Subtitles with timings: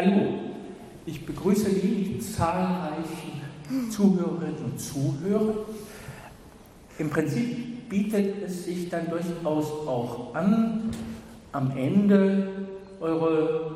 [0.00, 0.28] Hallo,
[1.06, 3.42] ich begrüße die zahlreichen
[3.90, 5.54] Zuhörerinnen und Zuhörer.
[7.00, 10.92] Im Prinzip bietet es sich dann durchaus auch an,
[11.50, 12.68] am Ende
[13.00, 13.72] eure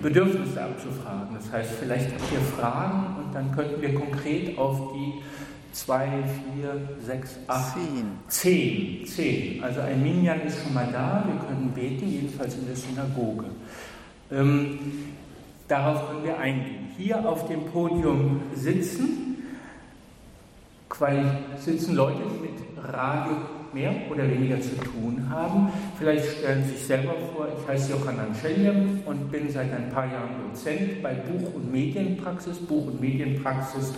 [0.00, 1.34] Bedürfnisse abzufragen.
[1.34, 5.14] Das heißt, vielleicht habt ihr Fragen und dann könnten wir konkret auf die
[5.72, 6.22] zwei,
[6.54, 8.04] vier, sechs, acht, zehn.
[8.28, 9.64] Zehn, zehn.
[9.64, 13.46] Also ein Minyan ist schon mal da, wir können beten, jedenfalls in der Synagoge.
[14.30, 14.78] Ähm,
[15.68, 16.88] darauf können wir eingehen.
[16.96, 19.36] Hier auf dem Podium sitzen,
[21.58, 23.36] sitzen Leute, die mit Radio
[23.72, 25.70] mehr oder weniger zu tun haben.
[25.98, 30.06] Vielleicht stellen Sie sich selber vor, ich heiße Johannan Scheljem und bin seit ein paar
[30.06, 32.58] Jahren Dozent bei Buch- und Medienpraxis.
[32.58, 33.92] Buch- und Medienpraxis,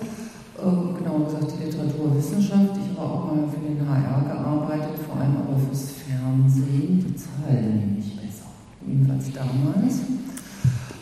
[0.57, 2.71] äh, genauer gesagt die Literaturwissenschaft.
[2.73, 7.05] Ich habe auch mal für den HR gearbeitet, vor allem aber fürs Fernsehen.
[7.05, 8.49] Die Zahlen nämlich besser,
[8.87, 9.99] jedenfalls damals.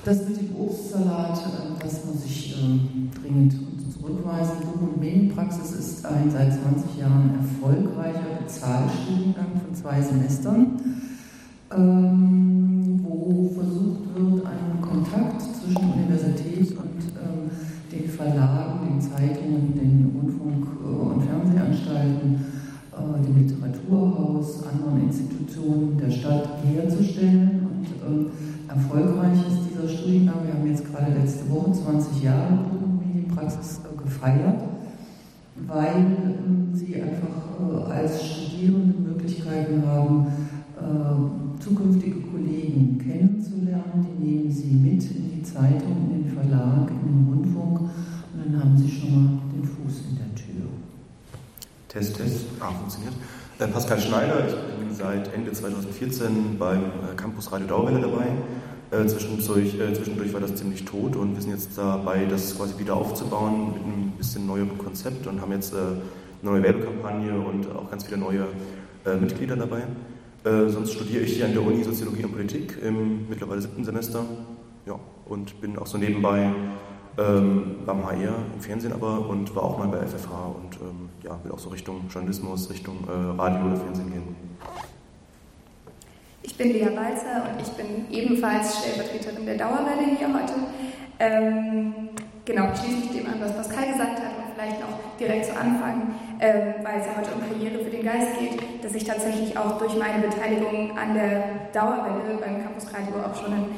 [0.03, 3.55] Das mit dem Obstsalat, äh, das muss ich ähm, dringend
[3.93, 4.57] zurückweisen.
[4.61, 8.45] Buch- und Medienpraxis ist ein seit 20 Jahren erfolgreicher
[8.91, 10.79] Bezahlstudiengang von zwei Semestern,
[11.75, 17.49] ähm, wo versucht wird, einen Kontakt zwischen Universität und ähm,
[17.91, 22.45] den Verlagen, den Zeitungen, den Rundfunk- und Fernsehanstalten,
[22.91, 27.67] äh, dem Literaturhaus, anderen Institutionen der Stadt herzustellen.
[28.05, 28.31] Und
[28.67, 30.45] erfolgreich ist dieser Studiengang.
[30.45, 32.59] Wir haben jetzt gerade letzte Woche 20 Jahre
[33.05, 34.61] Medienpraxis gefeiert,
[35.55, 40.27] weil ähm, sie einfach äh, als Studierende Möglichkeiten haben,
[40.77, 44.07] äh, zukünftige Kollegen kennenzulernen.
[44.19, 48.59] Die nehmen sie mit in die Zeitung, in den Verlag, in den Rundfunk und dann
[48.59, 50.69] haben sie schon mal den Fuß in der Tür.
[51.87, 52.45] Test, Test.
[52.59, 53.13] Ah, funktioniert.
[53.59, 56.83] Äh, Pascal Schneider, ich bin seit Ende 2014 beim
[57.15, 58.27] Campus Radio Dauwelle dabei.
[58.91, 62.77] Äh, zwischendurch, äh, zwischendurch war das ziemlich tot und wir sind jetzt dabei, das quasi
[62.77, 66.01] wieder aufzubauen mit einem bisschen neueren Konzept und haben jetzt äh, eine
[66.41, 68.47] neue Werbekampagne und auch ganz viele neue
[69.05, 69.83] äh, Mitglieder dabei.
[70.43, 74.25] Äh, sonst studiere ich hier an der Uni Soziologie und Politik im mittlerweile siebten Semester
[74.85, 76.51] ja, und bin auch so nebenbei
[77.17, 81.39] ähm, beim HR im Fernsehen aber und war auch mal bei FFH und ähm, ja,
[81.43, 84.35] will auch so Richtung Journalismus, Richtung äh, Radio oder Fernsehen gehen.
[86.43, 90.53] Ich bin Lea Balzer und ich bin ebenfalls Stellvertreterin der Dauerwelle hier heute.
[91.19, 92.09] Ähm,
[92.45, 96.15] genau, schließe mich dem an, was Pascal gesagt hat und vielleicht noch direkt zu Anfang,
[96.39, 99.77] ähm, weil es ja heute um Karriere für den Geist geht, dass ich tatsächlich auch
[99.77, 101.43] durch meine Beteiligung an der
[101.73, 103.75] Dauerwelle beim Campus Radio auch schon einen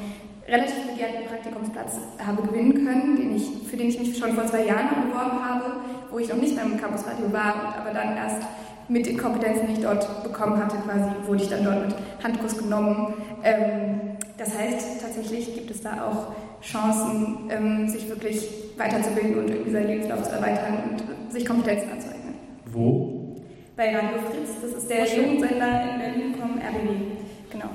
[0.48, 4.64] relativ begehrten Praktikumsplatz habe gewinnen können, den ich, für den ich mich schon vor zwei
[4.64, 8.40] Jahren beworben habe, wo ich noch nicht beim Campus Radio war und aber dann erst
[8.88, 12.58] mit den Kompetenzen, die ich dort bekommen hatte, quasi wurde ich dann dort mit Handkuss
[12.58, 13.14] genommen.
[13.42, 14.00] Ähm,
[14.36, 19.86] das heißt, tatsächlich gibt es da auch Chancen, ähm, sich wirklich weiterzubilden und irgendwie seinen
[19.86, 22.34] Lebenslauf zu erweitern und sich Kompetenzen anzueignen.
[22.66, 23.36] Wo?
[23.76, 27.50] Bei Radio Fritz, das ist der Jugendsender in Berlin vom RBB.
[27.50, 27.70] Genau.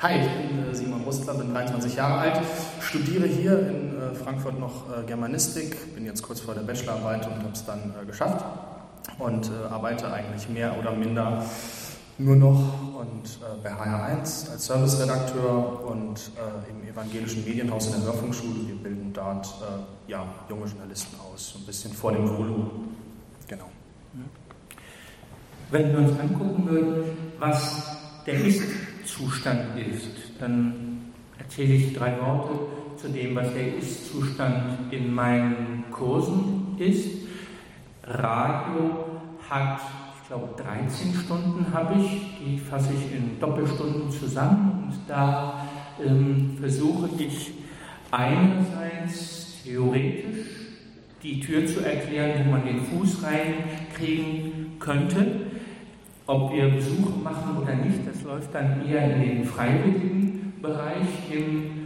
[0.00, 2.40] Hi, ich bin äh, Simon Rustler, bin 23 Jahre alt,
[2.80, 7.36] studiere hier in äh, Frankfurt noch äh, Germanistik, bin jetzt kurz vor der Bachelorarbeit und
[7.36, 8.44] habe es dann äh, geschafft
[9.18, 11.44] und äh, arbeite eigentlich mehr oder minder
[12.18, 18.02] nur noch und äh, bei HR1 als Serviceredakteur und äh, im evangelischen Medienhaus in der
[18.02, 18.68] Hörfunkschule.
[18.68, 22.70] Wir bilden dort äh, ja, junge Journalisten aus, so ein bisschen vor dem Volo.
[23.48, 23.70] Genau.
[25.70, 27.04] Wenn wir uns angucken würden,
[27.38, 27.96] was
[28.26, 32.58] der Ist-Zustand ist, dann erzähle ich drei Worte
[32.98, 37.21] zu dem, was der Ist-Zustand in meinen Kursen ist.
[38.04, 39.80] Radio hat,
[40.20, 45.66] ich glaube, 13 Stunden habe ich, die fasse ich in Doppelstunden zusammen und da
[46.04, 47.52] ähm, versuche ich
[48.10, 50.46] einerseits theoretisch
[51.22, 55.26] die Tür zu erklären, wo man den Fuß reinkriegen könnte.
[56.26, 61.81] Ob wir Besuche machen oder nicht, das läuft dann eher in den freiwilligen Bereich im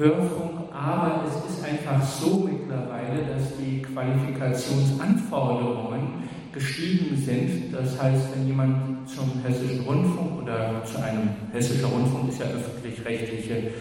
[0.00, 0.72] Hörfunk.
[0.72, 7.72] Aber es ist einfach so mittlerweile, dass die Qualifikationsanforderungen gestiegen sind.
[7.72, 13.72] Das heißt, wenn jemand zum Hessischen Rundfunk oder zu einem Hessischer Rundfunk ist ja öffentlich-rechtliche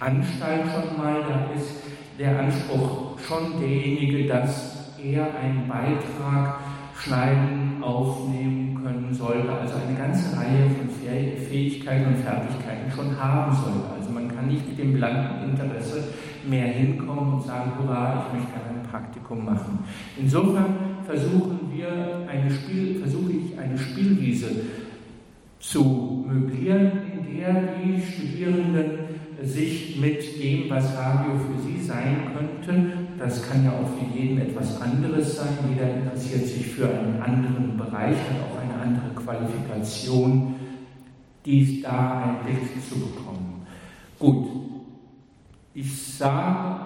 [0.00, 1.82] Anstalt schon mal, da ist
[2.18, 6.60] der Anspruch schon derjenige, dass er einen Beitrag
[6.96, 10.88] schneiden, aufnehmen können sollte, also eine ganze Reihe von
[11.48, 14.03] Fähigkeiten und Fertigkeiten schon haben sollte.
[14.44, 16.04] Kann nicht mit dem blanken Interesse
[16.46, 19.78] mehr hinkommen und sagen, hurra, ich möchte ein Praktikum machen.
[20.18, 20.74] Insofern
[21.06, 24.48] versuchen wir eine Spiel, versuche ich eine Spielwiese
[25.60, 28.98] zu möblieren, in der die Studierenden
[29.42, 34.38] sich mit dem, was Radio für sie sein könnte, das kann ja auch für jeden
[34.42, 40.54] etwas anderes sein, jeder interessiert sich für einen anderen Bereich, hat auch eine andere Qualifikation,
[41.46, 43.53] dies da einen Blick zu bekommen.
[44.18, 44.46] Gut,
[45.74, 46.76] ich sage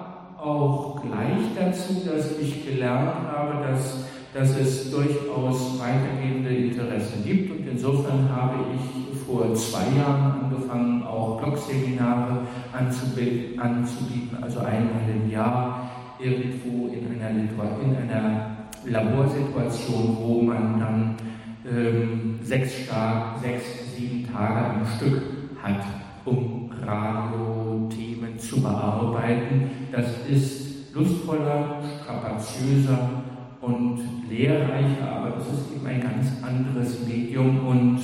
[0.40, 7.50] auch gleich dazu, dass ich gelernt habe, dass, dass es durchaus weitergehende Interessen gibt.
[7.50, 15.90] Und insofern habe ich vor zwei Jahren angefangen, auch Blogseminare anzubieten, also einmal im Jahr
[16.18, 21.16] irgendwo in einer, in einer Laborsituation, wo man dann
[21.70, 22.72] ähm, sechs,
[23.42, 23.64] sechs,
[23.94, 25.22] sieben Tage am Stück
[25.62, 25.84] hat,
[26.24, 26.57] um
[26.88, 29.70] Radiothemen zu bearbeiten.
[29.92, 33.10] Das ist lustvoller, strapaziöser
[33.60, 34.00] und
[34.30, 38.00] lehrreicher, aber das ist eben ein ganz anderes Medium und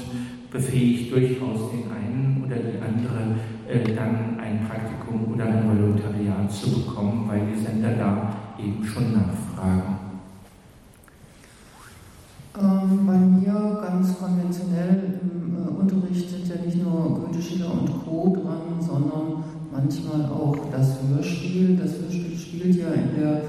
[0.51, 3.35] befähigt durchaus den einen oder die andere
[3.69, 9.15] äh, dann ein Praktikum oder ein Volontariat zu bekommen, weil die Sender da eben schon
[9.15, 10.05] nachfragen.
[12.57, 15.14] Ähm, bei mir ganz konventionell
[15.85, 18.35] im Unterricht sind ja nicht nur Goethe, Schiller und Co.
[18.35, 21.77] dran, sondern manchmal auch das Hörspiel.
[21.77, 23.43] Das Hörspiel spielt ja in der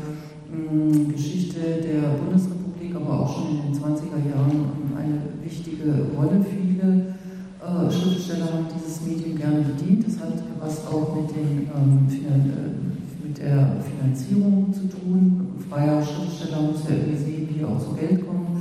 [0.52, 4.66] äh, Geschichte der Bundesrepublik, aber auch schon in den 20er Jahren
[4.98, 6.44] eine wichtige Rolle.
[6.44, 7.16] Viele
[7.62, 10.08] äh, Schriftsteller haben dieses Medium gerne bedient.
[10.08, 15.48] Das hat was auch mit, den, ähm, äh, mit der Finanzierung zu tun.
[15.58, 18.55] Ein freier Schriftsteller muss ja irgendwie sehen, wie er auch zu Geld kommt.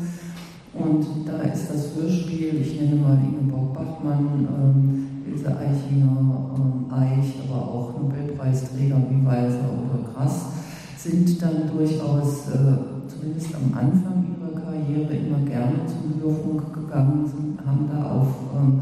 [0.74, 7.34] Und da ist das Hörspiel, ich nenne mal Ingeborg Bachmann, ähm, Ilse Eichinger, ähm, Eich,
[7.46, 10.46] aber auch Nobelpreisträger wie Weiser oder Grass,
[10.96, 17.64] sind dann durchaus, äh, zumindest am Anfang ihrer Karriere, immer gerne zum Hörfunk gegangen, sind,
[17.64, 18.80] haben da auf, ähm,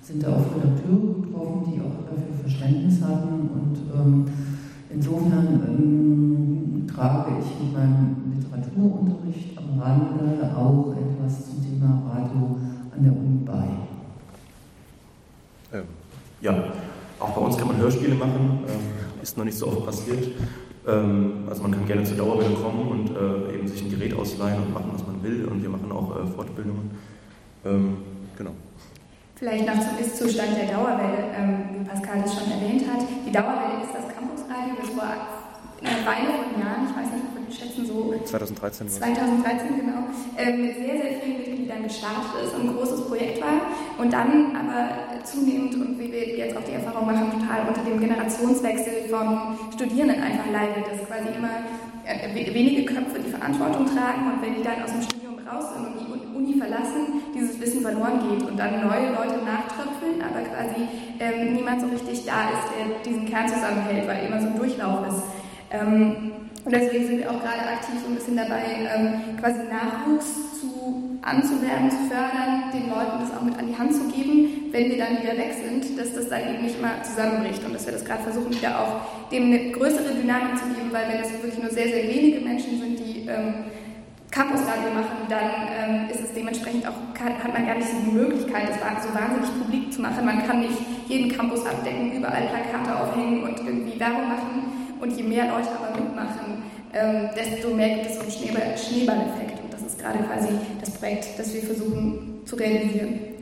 [0.00, 3.50] sind da auf Redakteure getroffen, die auch dafür Verständnis hatten.
[3.52, 4.24] Und ähm,
[4.88, 10.95] insofern ähm, trage ich mit meinem Literaturunterricht am Rande auch
[11.26, 12.56] etwas zum Thema Radio
[12.94, 13.68] an der Uni bei.
[15.76, 15.84] Ähm,
[16.40, 16.72] ja,
[17.18, 20.28] auch bei uns kann man Hörspiele machen, ähm, ist noch nicht so oft passiert.
[20.86, 24.62] Ähm, also man kann gerne zur Dauerwelle kommen und äh, eben sich ein Gerät ausleihen
[24.62, 25.46] und machen, was man will.
[25.46, 26.90] Und wir machen auch äh, Fortbildungen.
[27.64, 27.96] Ähm,
[28.38, 28.52] genau.
[29.34, 33.02] Vielleicht noch zum Ist-Zustand der Dauerwelle, ähm, wie Pascal es schon erwähnt hat.
[33.26, 35.35] Die Dauerwelle ist das Campusradio, das vor
[35.82, 38.88] einer Weile von Jahren, ich weiß nicht, ich schätzen so 2013.
[38.88, 43.70] 2013, genau, ähm, mit sehr, sehr vielen Mitgliedern gestartet ist und ein großes Projekt war
[43.98, 48.00] und dann aber zunehmend und wie wir jetzt auch die Erfahrung machen, total unter dem
[48.00, 51.66] Generationswechsel von Studierenden einfach leidet, dass quasi immer
[52.04, 55.86] äh, wenige Köpfe die Verantwortung tragen und wenn die dann aus dem Studium raus sind
[55.86, 60.88] und die Uni verlassen, dieses Wissen verloren geht und dann neue Leute nachtröpfeln, aber quasi
[61.20, 65.06] ähm, niemand so richtig da ist, der diesen Kern zusammenhält, weil immer so ein Durchlauf
[65.08, 65.22] ist.
[65.76, 66.32] Ähm,
[66.64, 71.18] und deswegen sind wir auch gerade aktiv so ein bisschen dabei, ähm, quasi Nachwuchs zu,
[71.22, 74.98] anzuwerben, zu fördern, den Leuten das auch mit an die Hand zu geben, wenn wir
[74.98, 78.04] dann wieder weg sind, dass das dann eben nicht immer zusammenbricht und dass wir das
[78.04, 81.70] gerade versuchen, wieder auch dem eine größere Dynamik zu geben, weil wenn das wirklich nur
[81.70, 83.70] sehr, sehr wenige Menschen sind, die ähm,
[84.30, 88.10] Campusradio machen, dann ähm, ist es dementsprechend auch, kann, hat man gar nicht so die
[88.10, 90.26] Möglichkeit, das so wahnsinnig publik zu machen.
[90.26, 94.85] Man kann nicht jeden Campus abdecken, überall Plakate aufhängen und irgendwie Werbung machen.
[95.00, 96.62] Und je mehr Leute aber mitmachen,
[96.92, 99.62] ähm, desto mehr gibt es so einen Schneeball, Schneeballeffekt.
[99.62, 100.48] Und das ist gerade quasi
[100.80, 103.36] das Projekt, das wir versuchen zu realisieren.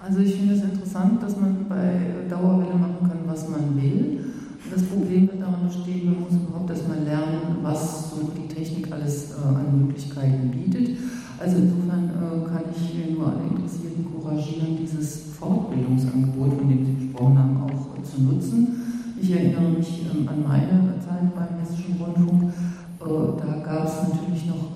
[0.00, 4.24] Also ich finde es interessant, dass man bei Dauerwelle machen kann, was man will.
[4.72, 9.32] Das Problem wird daran bestehen, man muss überhaupt erstmal lernen, was so die Technik alles
[9.32, 10.96] äh, an Möglichkeiten bietet.
[11.38, 17.38] Also insofern äh, kann ich nur alle Interessierten couragieren, dieses Fortbildungsangebot, von dem Sie gesprochen
[17.38, 19.14] haben, auch äh, zu nutzen.
[19.20, 22.52] Ich erinnere mich an meiner Zeit beim Hessischen Rundfunk,
[23.00, 24.72] äh, da gab es natürlich noch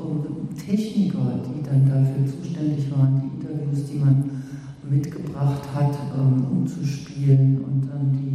[0.66, 4.43] Techniker, die dann dafür zuständig waren, die Interviews, die man
[4.88, 8.25] mitgebracht hat, ähm, um zu spielen und dann die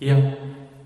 [0.00, 0.16] Ja,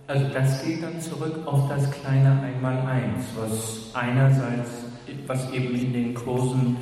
[0.07, 4.85] also das geht dann zurück auf das kleine Einmaleins, was einerseits,
[5.27, 6.77] was eben in den Kursen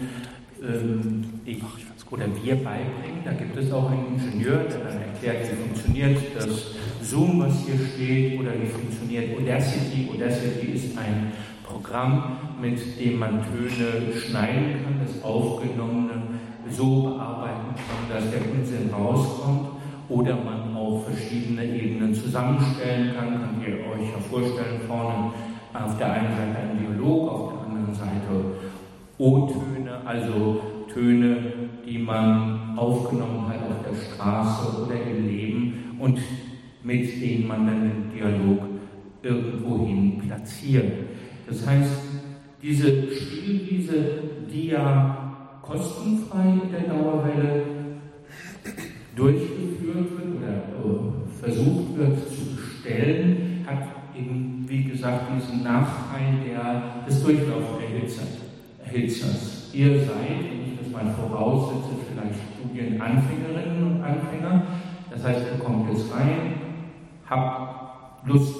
[0.63, 1.63] ähm, ich
[2.11, 3.23] oder wir beibringen.
[3.25, 7.75] Da gibt es auch einen Ingenieur, der dann erklärt, wie funktioniert das Zoom, was hier
[7.95, 10.09] steht, oder wie funktioniert Audacity.
[10.13, 11.33] Audacity ist ein
[11.65, 16.23] Programm, mit dem man Töne schneiden kann, das Aufgenommene
[16.71, 19.76] so bearbeiten kann, dass der Unsinn rauskommt
[20.09, 23.29] oder man auch verschiedene Ebenen zusammenstellen kann.
[23.29, 25.33] Könnt ihr euch ja vorstellen, vorne
[25.73, 28.45] auf der einen Seite ein Dialog, auf der anderen Seite
[29.19, 30.61] O-Töne, also
[30.93, 31.37] Töne,
[31.87, 36.19] die man aufgenommen hat auf der Straße oder im Leben und
[36.83, 38.61] mit denen man dann den Dialog
[39.23, 40.93] irgendwohin platziert.
[41.49, 41.93] Das heißt,
[42.63, 43.95] diese Spielwiese,
[44.53, 45.17] die ja
[45.63, 47.63] kostenfrei in der Dauerwelle
[49.17, 57.05] durchgeführt wird oder äh, versucht wird zu bestellen, hat eben, wie gesagt, diesen Nachteil der,
[57.07, 58.39] des Durchlauferhitzers.
[59.73, 64.63] Ihr seid, wenn ich das mal voraussetze, vielleicht Studienanfängerinnen und Anfänger.
[65.11, 66.55] Das heißt, ihr kommt jetzt rein,
[67.29, 68.55] habt Lust,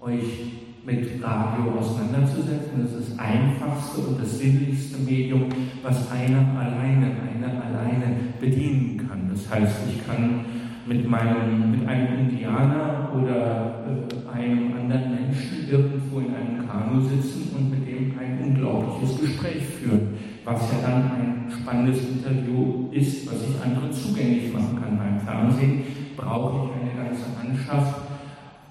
[0.00, 0.57] euch
[0.88, 2.80] mit Radio auseinanderzusetzen.
[2.82, 5.44] Das ist das einfachste und das sinnlichste Medium,
[5.82, 9.28] was einer alleine, einer alleine bedienen kann.
[9.30, 10.46] Das heißt, ich kann
[10.86, 17.54] mit, meinem, mit einem Indianer oder äh, einem anderen Menschen irgendwo in einem Kanu sitzen
[17.54, 20.14] und mit dem ein unglaubliches Gespräch führen,
[20.46, 24.96] was ja dann ein spannendes Interview ist, was ich anderen zugänglich machen kann.
[24.96, 25.82] Beim Fernsehen
[26.16, 28.00] brauche ich eine ganze Mannschaft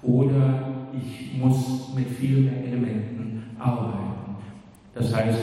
[0.02, 4.36] oder ich muss mit viel mehr Elementen arbeiten.
[4.94, 5.38] Das heißt,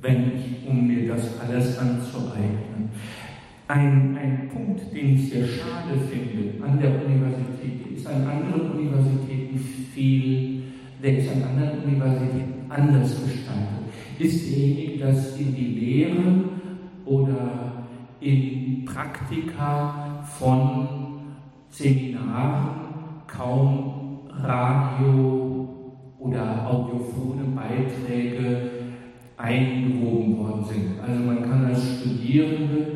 [0.00, 2.90] wenn ich, um mir das alles anzueignen,
[3.68, 9.58] ein, ein Punkt, den ich sehr schade finde an der Universität, ist an anderen Universitäten
[9.94, 10.62] viel,
[11.02, 13.82] der ist an anderen Universitäten anders gestaltet,
[14.18, 16.44] ist derjenige, dass in die Lehre
[17.04, 17.84] oder
[18.20, 20.88] in Praktika von
[21.70, 22.82] Seminaren
[23.26, 24.01] kaum
[24.40, 25.68] Radio
[26.18, 28.70] oder audiophone Beiträge
[29.36, 31.00] eingewoben worden sind.
[31.00, 32.86] Also man kann als Studierende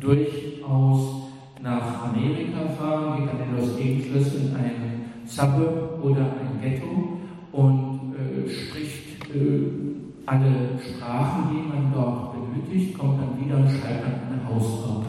[0.00, 1.30] durchaus
[1.62, 4.86] nach Amerika fahren, geht dann in Los Angeles in ein
[5.26, 7.18] Suburb oder ein Ghetto
[7.52, 9.86] und äh, spricht äh,
[10.26, 15.06] alle Sprachen, die man dort benötigt, kommt dann wieder und schreibt dann eine Hausarbeit.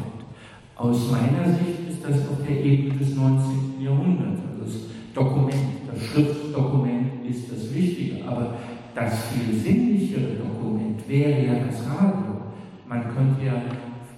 [0.76, 3.82] Aus meiner Sicht ist das auf der Ebene des 19.
[3.82, 4.42] Jahrhunderts.
[4.62, 4.80] Also
[5.18, 5.56] Dokument,
[5.92, 8.56] das Schriftdokument ist das Wichtige, aber
[8.94, 12.38] das viel sinnlichere Dokument wäre ja das Radio.
[12.88, 13.62] Man könnte ja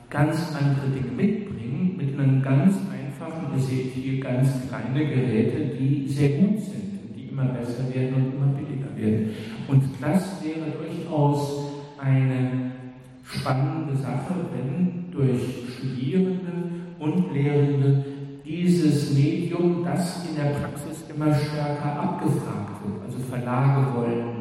[0.09, 6.05] ganz andere Dinge mitbringen mit einem ganz einfachen, ihr seht hier ganz kleine Geräte, die
[6.07, 9.29] sehr gut sind, die immer besser werden und immer billiger werden.
[9.69, 12.71] Und das wäre durchaus eine
[13.23, 15.39] spannende Sache, wenn durch
[15.77, 16.51] Studierende
[16.99, 18.03] und Lehrende
[18.49, 23.03] dieses Medium, das in der Praxis immer stärker abgefragt wird.
[23.05, 24.39] Also Verlage wollen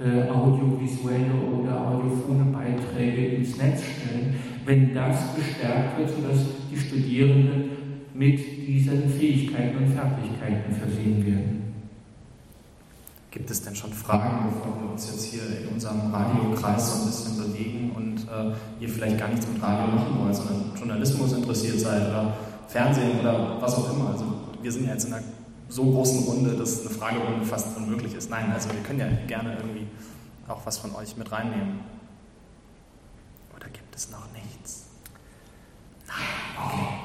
[0.00, 4.34] äh, audiovisuelle oder audiophone Beiträge ins Netz stellen,
[4.64, 7.70] wenn das gestärkt wird, sodass die Studierenden
[8.12, 11.62] mit diesen Fähigkeiten und Fertigkeiten versehen werden.
[13.30, 17.06] Gibt es denn schon Fragen, bevor wir uns jetzt hier in unserem Radiokreis so ein
[17.06, 21.78] bisschen bewegen und äh, ihr vielleicht gar nichts mit Radio machen wollt, sondern Journalismus interessiert
[21.80, 22.34] seid oder
[22.74, 24.10] Fernsehen oder was auch immer?
[24.10, 24.24] Also
[24.60, 25.22] wir sind ja jetzt in einer
[25.68, 28.30] so großen Runde, dass eine Fragerunde fast unmöglich ist.
[28.30, 29.86] Nein, also wir können ja gerne irgendwie
[30.48, 31.78] auch was von euch mit reinnehmen.
[33.56, 34.86] Oder gibt es noch nichts?
[36.08, 36.16] Nein,
[36.66, 37.04] okay.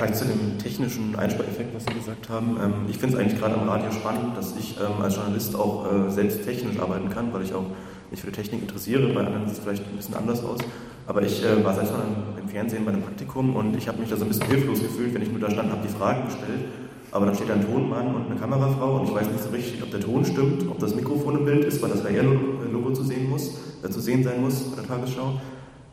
[0.00, 2.56] Vielleicht zu dem technischen Einspareffekt, was Sie gesagt haben.
[2.58, 5.84] Ähm, ich finde es eigentlich gerade am Radio spannend, dass ich ähm, als Journalist auch
[5.92, 7.66] äh, selbst technisch arbeiten kann, weil ich auch
[8.10, 9.12] mich für die Technik interessiere.
[9.12, 10.60] Bei anderen sieht es vielleicht ein bisschen anders aus.
[11.06, 12.00] Aber ich äh, war selbst mal
[12.40, 15.12] im Fernsehen bei einem Praktikum und ich habe mich da so ein bisschen hilflos gefühlt,
[15.12, 16.64] wenn ich nur da stand habe die Fragen gestellt.
[17.12, 19.82] Aber dann steht da ein Tonmann und eine Kamerafrau und ich weiß nicht so richtig,
[19.82, 23.28] ob der Ton stimmt, ob das Mikrofon im Bild ist, weil das HR-Logo zu sehen
[23.28, 23.50] muss,
[23.84, 25.38] äh, zu sehen sein muss bei der Tagesschau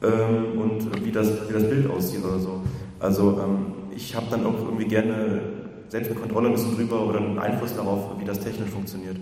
[0.02, 2.62] ähm, und wie das, wie das Bild aussieht oder so.
[3.02, 5.42] Also ähm, ich habe dann auch irgendwie gerne
[5.90, 9.18] selbst eine Kontrolle ein bisschen drüber oder einen Einfluss darauf, wie das technisch funktioniert.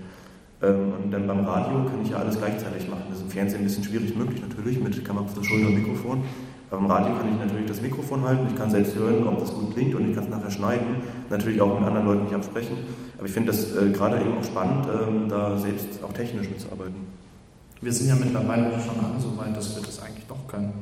[0.62, 3.03] Ähm, und dann beim Radio kann ich ja alles gleichzeitig machen.
[3.10, 5.75] Das ist im Fernsehen ein bisschen schwierig möglich natürlich mit Kamera auf der Schulter und
[5.75, 6.24] Mikrofon.
[6.70, 9.53] Aber im Radio kann ich natürlich das Mikrofon halten, ich kann selbst hören, ob das
[9.53, 10.88] gut klingt und ich kann es nachher schneiden.
[11.29, 12.75] Natürlich auch mit anderen Leuten nicht absprechen.
[13.17, 16.96] Aber ich finde das äh, gerade eben auch spannend, ähm, da selbst auch technisch mitzuarbeiten.
[17.82, 20.74] Wir sind ja mittlerweile schon alle so weit, dass wir das eigentlich doch können.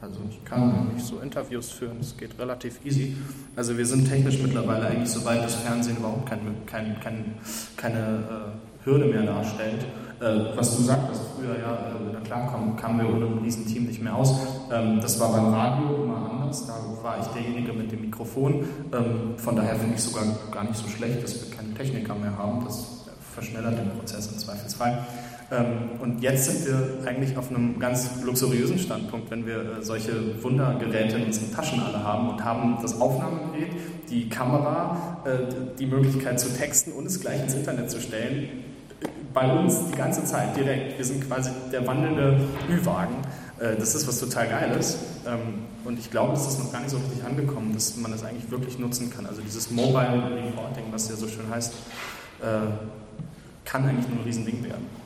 [0.00, 3.16] Also ich kann eigentlich so Interviews führen, das geht relativ easy.
[3.54, 7.34] Also wir sind technisch mittlerweile eigentlich so weit, dass Fernsehen überhaupt kein, kein, kein,
[7.76, 9.84] keine äh, Hürde mehr darstellt.
[10.20, 13.84] Äh, was du sagtest, früher ja, äh, na klar, kamen, kamen wir ohne ein Riesenteam
[13.84, 14.34] nicht mehr aus.
[14.72, 18.64] Ähm, das war beim Radio immer anders, da war ich derjenige mit dem Mikrofon.
[18.92, 22.36] Ähm, von daher finde ich sogar gar nicht so schlecht, dass wir keine Techniker mehr
[22.36, 22.64] haben.
[22.64, 25.06] Das verschnellert den Prozess im Zweifelsfall.
[25.50, 30.42] Ähm, und jetzt sind wir eigentlich auf einem ganz luxuriösen Standpunkt, wenn wir äh, solche
[30.42, 33.70] Wundergeräte in unseren Taschen alle haben und haben das Aufnahmegerät,
[34.10, 38.48] die Kamera, äh, die Möglichkeit zu texten und es gleich ins Internet zu stellen.
[39.32, 40.98] Bei uns die ganze Zeit direkt.
[40.98, 42.40] Wir sind quasi der wandelnde
[42.70, 43.14] Ü-Wagen.
[43.58, 44.98] Äh, das ist was total Geiles.
[45.26, 48.22] Ähm, und ich glaube, es ist noch gar nicht so richtig angekommen, dass man das
[48.22, 49.24] eigentlich wirklich nutzen kann.
[49.24, 51.72] Also dieses Mobile Reporting, was ja so schön heißt,
[53.64, 54.97] kann eigentlich nur ein Riesending werden.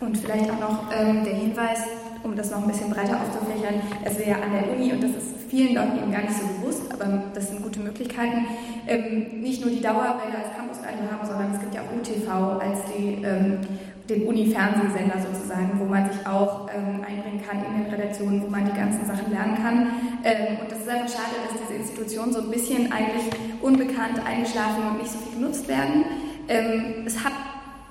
[0.00, 1.80] Und vielleicht auch noch ähm, der Hinweis,
[2.22, 5.10] um das noch ein bisschen breiter aufzufächern, dass wir ja an der Uni, und das
[5.10, 8.46] ist vielen Leuten eben gar nicht so bewusst, aber das sind gute Möglichkeiten,
[8.86, 12.80] ähm, nicht nur die Dauerwelle als Campusradio haben, sondern es gibt ja auch UTV als
[12.90, 13.60] die, ähm,
[14.08, 18.66] den Uni-Fernsehsender sozusagen, wo man sich auch ähm, einbringen kann in den Redaktionen, wo man
[18.66, 19.86] die ganzen Sachen lernen kann.
[20.24, 23.32] Ähm, und das ist einfach schade, dass diese Institutionen so ein bisschen eigentlich
[23.62, 26.04] unbekannt eingeschlafen und nicht so viel genutzt werden.
[26.48, 27.32] Ähm, es hat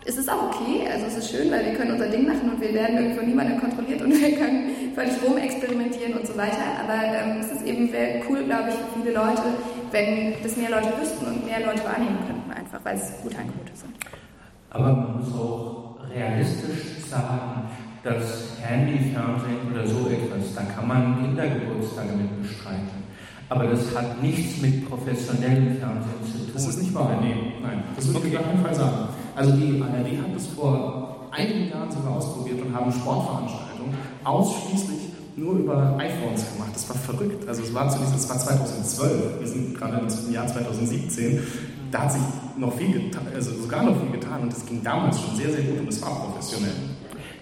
[0.05, 2.61] es ist auch okay, also es ist schön, weil wir können unser Ding machen und
[2.61, 6.63] wir werden irgendwo niemanden kontrolliert und wir können völlig rumexperimentieren und so weiter.
[6.83, 7.89] Aber ähm, es ist eben
[8.29, 9.43] cool, glaube ich, für viele Leute,
[9.91, 13.71] wenn das mehr Leute wüssten und mehr Leute wahrnehmen könnten, einfach weil es gute Angebote
[13.73, 13.95] sind.
[14.69, 17.69] Aber man muss auch realistisch sagen,
[18.03, 23.03] dass Handyfernsehen oder so etwas, da kann man Kindergeburtstage mit bestreiten.
[23.49, 26.51] Aber das hat nichts mit professionellem Fernsehen zu tun.
[26.53, 27.53] Das ist nicht wahr, nee.
[27.61, 29.09] Nein, das würde ich auf keinen Fall sagen.
[29.35, 35.55] Also die ARD hat es vor einigen Jahren sogar ausprobiert und haben Sportveranstaltungen ausschließlich nur
[35.55, 36.71] über iPhones gemacht.
[36.73, 37.47] Das war verrückt.
[37.47, 41.39] Also es war zunächst, es war 2012, wir sind gerade im Jahr 2017.
[41.91, 42.21] Da hat sich
[42.57, 45.63] noch viel getan, also sogar noch viel getan und das ging damals schon sehr, sehr
[45.63, 46.73] gut und es war professionell.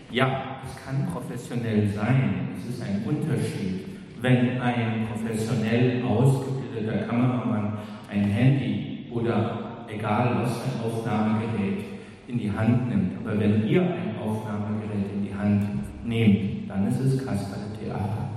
[0.09, 2.49] Ja, es kann professionell sein.
[2.57, 3.85] Es ist ein Unterschied,
[4.21, 7.77] wenn ein professionell ausgebildeter Kameramann
[8.09, 11.83] ein Handy oder egal was ein Aufnahmegerät
[12.27, 13.11] in die Hand nimmt.
[13.23, 15.67] Aber wenn ihr ein Aufnahmegerät in die Hand
[16.05, 18.29] nehmt, dann ist es Kasperle-Theater.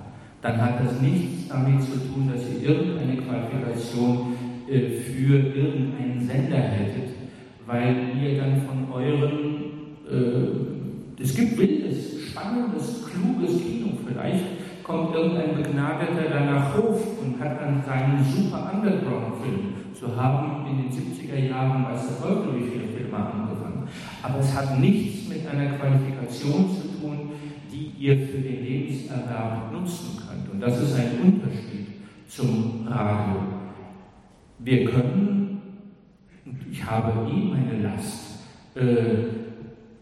[0.43, 4.35] Dann hat das nichts damit zu tun, dass ihr irgendeine Qualifikation
[4.69, 7.15] äh, für irgendeinen Sender hättet,
[7.67, 9.55] weil ihr dann von euren,
[10.11, 13.93] äh, es gibt wildes, spannendes, kluges Kino.
[14.07, 14.45] Vielleicht
[14.83, 19.74] kommt irgendein Begnadeter da nach Hof und hat dann seinen super Underground-Film
[20.05, 23.89] zu haben in den 70er Jahren als erfolgreiche Filme angefangen.
[24.23, 27.31] Aber es hat nichts mit einer Qualifikation zu tun,
[27.73, 30.51] die ihr für den Lebenserwerb nutzen könnt.
[30.53, 31.87] Und das ist ein Unterschied
[32.29, 33.43] zum Radio.
[34.59, 35.63] Wir können,
[36.71, 38.41] ich habe eh meine Last,
[38.75, 39.45] äh,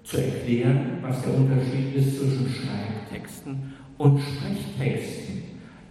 [0.02, 5.42] zu erklären, was der Unterschied ist zwischen Schreibtexten und Sprechtexten.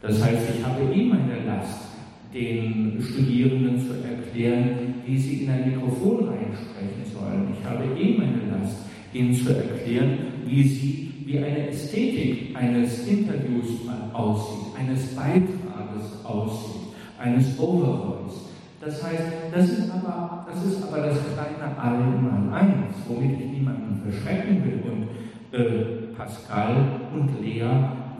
[0.01, 1.90] Das heißt, ich habe eh meine Last,
[2.33, 7.53] den Studierenden zu erklären, wie sie in ein Mikrofon reinsprechen sollen.
[7.53, 13.81] Ich habe eh meine Last, ihnen zu erklären, wie sie, wie eine Ästhetik eines Interviews
[14.13, 18.51] aussieht, eines Beitrages aussieht, eines Overalls.
[18.79, 24.63] Das heißt, das ist aber das, ist aber das kleine Einmaleins, womit ich niemanden verschrecken
[24.63, 24.81] will.
[24.91, 27.67] Und äh, Pascal und Lea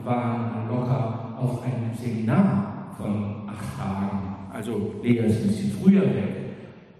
[0.04, 4.36] waren locker auf einem Seminar von acht Tagen.
[4.52, 6.54] Also Lea ist ein bisschen früher weg.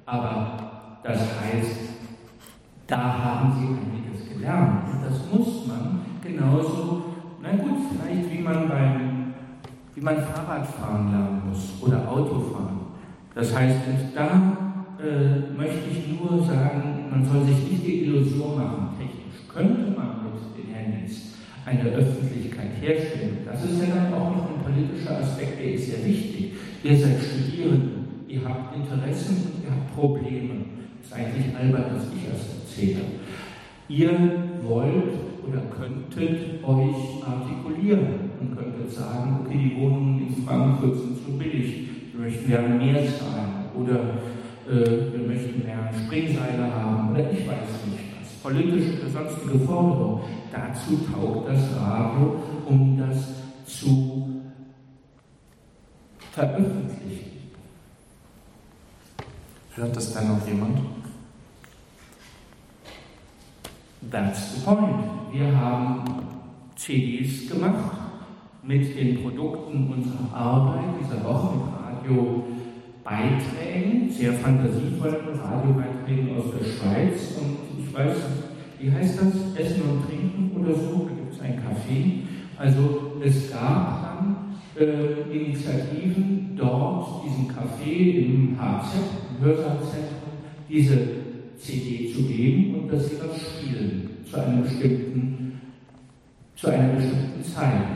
[0.07, 1.77] Aber das heißt,
[2.87, 4.85] da haben sie einiges gelernt.
[4.93, 7.03] Und das muss man genauso,
[7.43, 9.35] na gut, vielleicht wie man beim,
[9.95, 12.81] wie man Fahrradfahren lernen muss oder Autofahren.
[13.35, 13.81] Das heißt,
[14.15, 14.57] da
[15.01, 20.23] äh, möchte ich nur sagen, man soll sich nicht die Illusion machen, technisch könnte man
[20.25, 21.35] mit den Handys,
[21.65, 23.39] eine Öffentlichkeit herstellen.
[23.45, 26.53] Das ist ja dann auch noch politischer Aspekt, der ist sehr wichtig.
[26.85, 27.89] Ihr seid Studierende,
[28.29, 30.65] ihr habt Interessen und ihr habt Probleme.
[31.01, 33.05] Es ist eigentlich albern, dass ich das erzähle.
[33.89, 34.11] Ihr
[34.63, 35.13] wollt
[35.47, 41.89] oder könntet euch artikulieren und könntet sagen, okay, die Wohnungen in Frankfurt sind zu billig,
[42.13, 44.01] wir möchten gerne mehr zahlen oder
[44.69, 48.29] äh, wir möchten mehr Springseile haben oder ich weiß nicht was.
[48.43, 50.23] Politische oder sonstige Forderungen.
[50.53, 54.32] Dazu taugt das Radio, um das zu
[56.33, 57.31] veröffentlichen.
[59.75, 60.79] Hört das dann noch jemand?
[64.11, 65.05] That's the point.
[65.31, 66.05] Wir haben
[66.77, 67.97] CDs gemacht
[68.63, 71.65] mit den Produkten unserer Arbeit dieser Woche mit
[73.05, 77.37] Radiobeiträgen, sehr fantasievollen Radiobeiträgen aus der Schweiz.
[77.41, 78.17] Und ich weiß,
[78.79, 79.55] wie heißt das?
[79.57, 81.09] Essen und Trinken oder so?
[81.09, 82.23] Da gibt es ein Café.
[82.59, 84.32] Also es gab dann
[84.79, 88.95] äh, Initiativen dort, diesen Café im HZ,
[89.31, 90.33] im Hörsaalzentrum,
[90.69, 90.99] diese
[91.59, 95.61] CD zu geben und dass sie das spielen zu einer bestimmten,
[96.57, 97.87] zu einer bestimmten Zeit.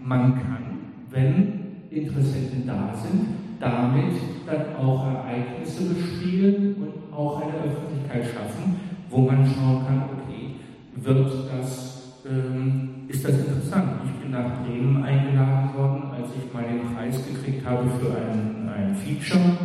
[0.00, 0.78] Man kann,
[1.10, 3.28] wenn Interessenten da sind,
[3.60, 4.14] damit
[4.46, 8.76] dann auch Ereignisse bespielen und auch eine Öffentlichkeit schaffen,
[9.10, 10.56] wo man schauen kann, okay,
[10.96, 14.13] wird das, ähm, ist das interessant?
[14.34, 19.56] Nach Bremen eingeladen worden, als ich mal den Preis gekriegt habe für ein, ein Feature.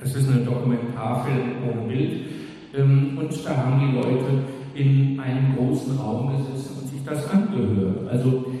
[0.00, 2.26] Das ist eine Dokumentarfilm ohne Bild
[2.76, 8.08] ähm, und da haben die Leute in einem großen Raum gesessen und sich das angehört.
[8.08, 8.52] Also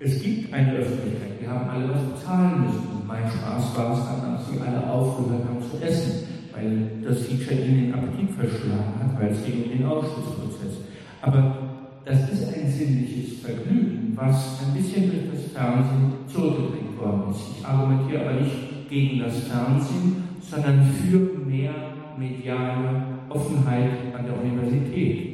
[0.00, 2.86] es gibt eine Öffentlichkeit, wir haben alle was bezahlen müssen.
[2.92, 7.22] Und mein Spaß war es dann, als sie alle aufgehört haben zu essen, weil das
[7.22, 10.78] Feature ihnen den Appetit verschlagen hat, weil es um den Ausschlussprozess.
[11.20, 11.71] Aber
[12.04, 17.58] das ist ein sinnliches Vergnügen, was ein bisschen durch das Fernsehen zurückgedrängt worden ist.
[17.58, 21.72] Ich argumentiere aber nicht gegen das Fernsehen, sondern für mehr
[22.18, 25.32] mediale Offenheit an der Universität.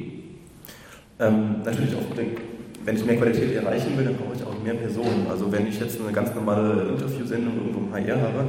[1.19, 2.15] Ähm, natürlich auch,
[2.85, 5.27] wenn ich mehr Qualität erreichen will, dann brauche ich auch mehr Personen.
[5.29, 8.45] Also wenn ich jetzt eine ganz normale Interviewsendung irgendwo im HR habe,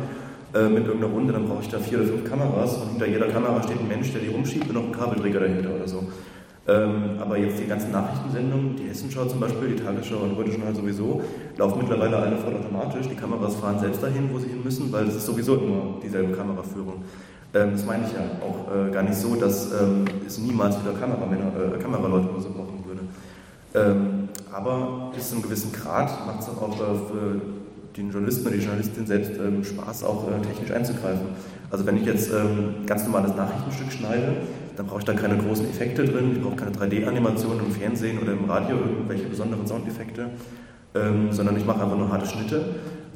[0.55, 3.29] äh, mit irgendeiner Runde, dann brauche ich da vier oder fünf Kameras und hinter jeder
[3.29, 6.05] Kamera steht ein Mensch, der die rumschiebt und noch ein Kabelträger dahinter oder so.
[6.69, 10.65] Ähm, aber jetzt die ganzen Nachrichtensendungen, die Hessenschau zum Beispiel, die Tagesschau und heute schon
[10.65, 11.23] halt sowieso,
[11.57, 13.09] laufen mittlerweile alle vollautomatisch.
[13.09, 16.33] Die Kameras fahren selbst dahin, wo sie hin müssen, weil es ist sowieso immer dieselbe
[16.33, 17.03] Kameraführung.
[17.55, 20.93] Ähm, das meine ich ja auch äh, gar nicht so, dass ähm, es niemals wieder
[20.93, 23.01] Kameramänner, äh, Kameraleute oder so brauchen würde.
[23.75, 27.41] Ähm, aber bis zu einem gewissen Grad macht es auch, auch äh, für
[27.97, 31.27] den Journalisten oder die Journalistin selbst ähm, Spaß, auch äh, technisch einzugreifen.
[31.71, 34.37] Also wenn ich jetzt ähm, ganz normales Nachrichtenstück schneide,
[34.77, 38.33] dann brauche ich da keine großen Effekte drin, ich brauche keine 3D-Animationen im Fernsehen oder
[38.33, 40.31] im Radio, irgendwelche besonderen Soundeffekte,
[40.95, 42.65] ähm, sondern ich mache einfach nur harte Schnitte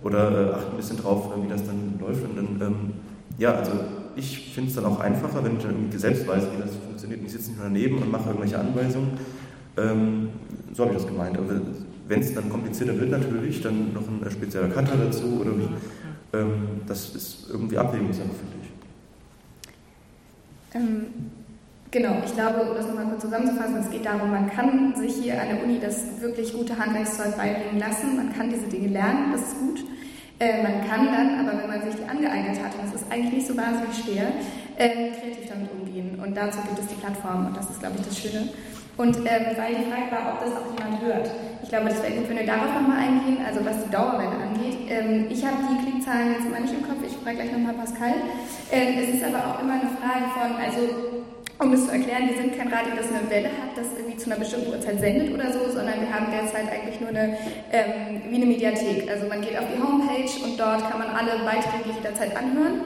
[0.03, 2.23] oder äh, achte ein bisschen drauf, wie das dann läuft.
[2.25, 2.93] Und dann, ähm,
[3.39, 3.73] ja, also
[4.17, 7.21] ich finde es dann auch einfacher, wenn ich dann irgendwie selbst weiß, wie das funktioniert.
[7.21, 9.13] Und ich sitze nicht nur daneben und mache irgendwelche Anweisungen.
[9.77, 10.29] Ähm,
[10.73, 11.37] so habe ich das gemeint.
[11.39, 11.49] Aber
[12.07, 15.69] wenn es dann komplizierter wird, natürlich, dann noch ein spezieller Cutter dazu oder wie.
[16.37, 18.71] Ähm, das ist irgendwie Abwägungssache, finde ich.
[20.77, 21.07] Ähm,
[21.95, 25.41] genau, ich glaube, um das nochmal kurz zusammenzufassen, es geht darum, man kann sich hier
[25.41, 29.43] an der Uni das wirklich gute Handwerkszeug beibringen lassen, man kann diese Dinge lernen, das
[29.43, 29.79] ist gut.
[30.41, 33.33] Äh, man kann dann, aber wenn man sich die angeeignet hat, und das ist eigentlich
[33.33, 34.27] nicht so wahnsinnig schwer,
[34.77, 36.19] äh, kreativ damit umgehen.
[36.19, 38.51] Und dazu gibt es die Plattform und das ist, glaube ich, das Schöne.
[38.97, 41.31] Und ähm, weil die Frage war, ob das auch jemand hört.
[41.63, 44.91] Ich glaube, das wäre gut, wenn wir darauf nochmal eingehen, also was die Dauerwelle angeht.
[44.91, 48.19] Ähm, ich habe die Klickzahlen jetzt immer nicht im Kopf, ich frage gleich nochmal Pascal.
[48.71, 51.15] Ähm, es ist aber auch immer eine Frage von, also
[51.59, 54.31] um es zu erklären, wir sind kein Radio, das eine Welle hat, das irgendwie zu
[54.31, 57.39] einer bestimmten Uhrzeit sendet oder so, sondern wir haben derzeit eigentlich nur eine,
[57.73, 59.09] ähm, wie eine Mediathek.
[59.11, 62.83] Also man geht auf die Homepage und dort kann man alle Beiträge jederzeit anhören.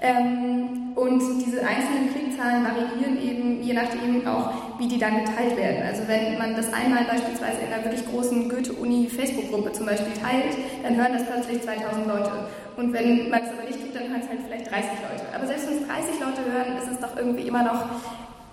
[0.00, 5.82] Ähm, und diese einzelnen Klickzahlen variieren eben je nachdem auch, wie die dann geteilt werden.
[5.86, 10.96] Also wenn man das einmal beispielsweise in einer wirklich großen Goethe-Uni-Facebook-Gruppe zum Beispiel teilt, dann
[10.96, 12.30] hören das plötzlich 2000 Leute.
[12.76, 15.24] Und wenn man es aber nicht tut, dann hören es halt vielleicht 30 Leute.
[15.34, 17.88] Aber selbst wenn es 30 Leute hören, ist es doch irgendwie immer noch,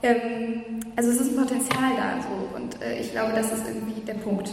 [0.01, 2.55] ähm, also es ist ein Potenzial da so.
[2.55, 4.49] Und äh, ich glaube, das ist irgendwie der Punkt.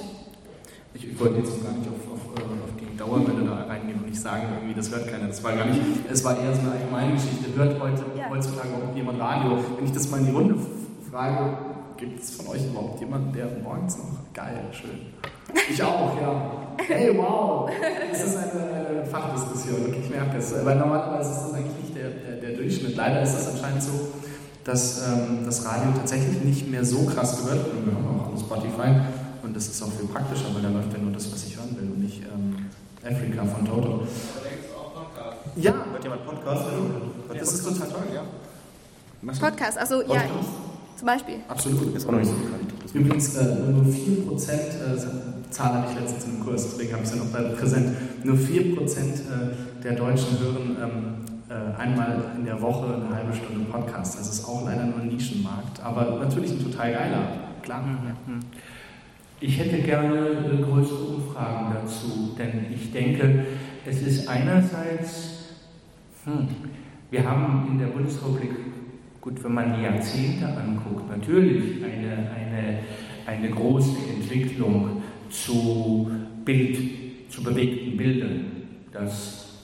[0.94, 4.08] Ich, ich wollte jetzt gar nicht auf, auf, äh, auf, die Dauerwelle da reingehen und
[4.08, 5.28] nicht sagen, irgendwie, das hört keiner.
[5.28, 5.80] Das war gar nicht,
[6.10, 7.46] es war eher so eine allgemeine Geschichte.
[7.54, 8.28] Hört heute, ja.
[8.28, 9.58] heutzutage überhaupt jemand Radio?
[9.76, 10.56] Wenn ich das mal in die Runde
[11.10, 11.58] frage,
[11.96, 14.18] gibt es von euch überhaupt jemanden, der morgens noch?
[14.34, 15.14] Geil, schön.
[15.70, 16.52] Ich auch, ja.
[16.88, 17.70] Hey, wow!
[18.10, 20.52] Das ist eine, eine Fachdiskussion ich merke es.
[20.64, 22.96] Weil normalerweise ist das eigentlich nicht der, der, der Durchschnitt.
[22.96, 23.90] Leider ist es anscheinend so,
[24.64, 27.86] dass ähm, das Radio tatsächlich nicht mehr so krass gehört wird.
[27.86, 29.00] Wir haben auch auf Spotify.
[29.42, 31.76] und das ist auch viel praktischer, weil da läuft ja nur das, was ich hören
[31.78, 32.66] will und nicht ähm,
[33.04, 34.06] Afrika von Toto.
[35.56, 36.64] Ja, hört jemand Podcast?
[37.28, 38.22] Ja, das ist total toll, ja.
[39.38, 40.22] Podcast, also ja,
[41.00, 41.36] zum Beispiel.
[41.48, 41.96] Absolut.
[41.96, 42.74] Ist auch noch nicht so bekannt.
[42.92, 47.18] Übrigens, äh, nur 4%, äh, Zahl hatte ich letztens im Kurs, deswegen habe ich sie
[47.18, 53.14] noch präsent, nur 4% äh, der Deutschen hören ähm, äh, einmal in der Woche eine
[53.14, 54.18] halbe Stunde Podcast.
[54.18, 57.22] Das ist auch leider nur ein Nischenmarkt, aber natürlich ein total geiler,
[57.62, 57.82] klar.
[57.82, 58.40] Mhm.
[59.40, 63.46] Ich hätte gerne äh, größere Umfragen dazu, denn ich denke,
[63.86, 65.54] es ist einerseits,
[66.26, 66.46] hm,
[67.10, 68.50] wir haben in der Bundesrepublik
[69.20, 72.78] Gut, wenn man die Jahrzehnte anguckt, natürlich eine, eine,
[73.26, 76.10] eine große Entwicklung zu
[76.42, 76.78] Bild,
[77.28, 78.46] zu bewegten Bildern,
[78.90, 79.58] dass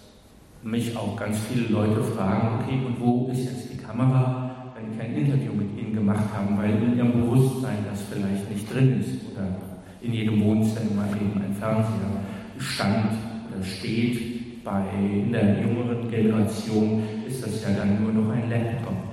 [0.62, 5.00] mich auch ganz viele Leute fragen, okay, und wo ist jetzt die Kamera, wenn ich
[5.00, 9.32] ein Interview mit Ihnen gemacht habe, weil in Ihrem Bewusstsein das vielleicht nicht drin ist
[9.32, 9.48] oder
[10.02, 12.20] in jedem Wohnzimmer eben ein Fernseher
[12.58, 13.08] stand
[13.50, 14.62] oder steht.
[14.62, 14.82] Bei
[15.32, 19.05] der jüngeren Generation ist das ja dann nur noch ein Laptop.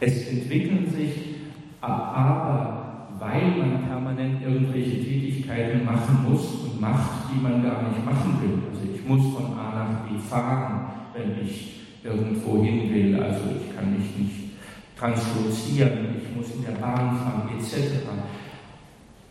[0.00, 1.34] Es entwickeln sich
[1.80, 8.38] aber, weil man permanent irgendwelche Tätigkeiten machen muss und macht, die man gar nicht machen
[8.40, 8.58] will.
[8.70, 13.20] Also ich muss von A nach B fahren, wenn ich irgendwo hin will.
[13.20, 14.52] Also ich kann mich nicht
[14.96, 18.06] translozieren, ich muss in der Bahn fahren, etc.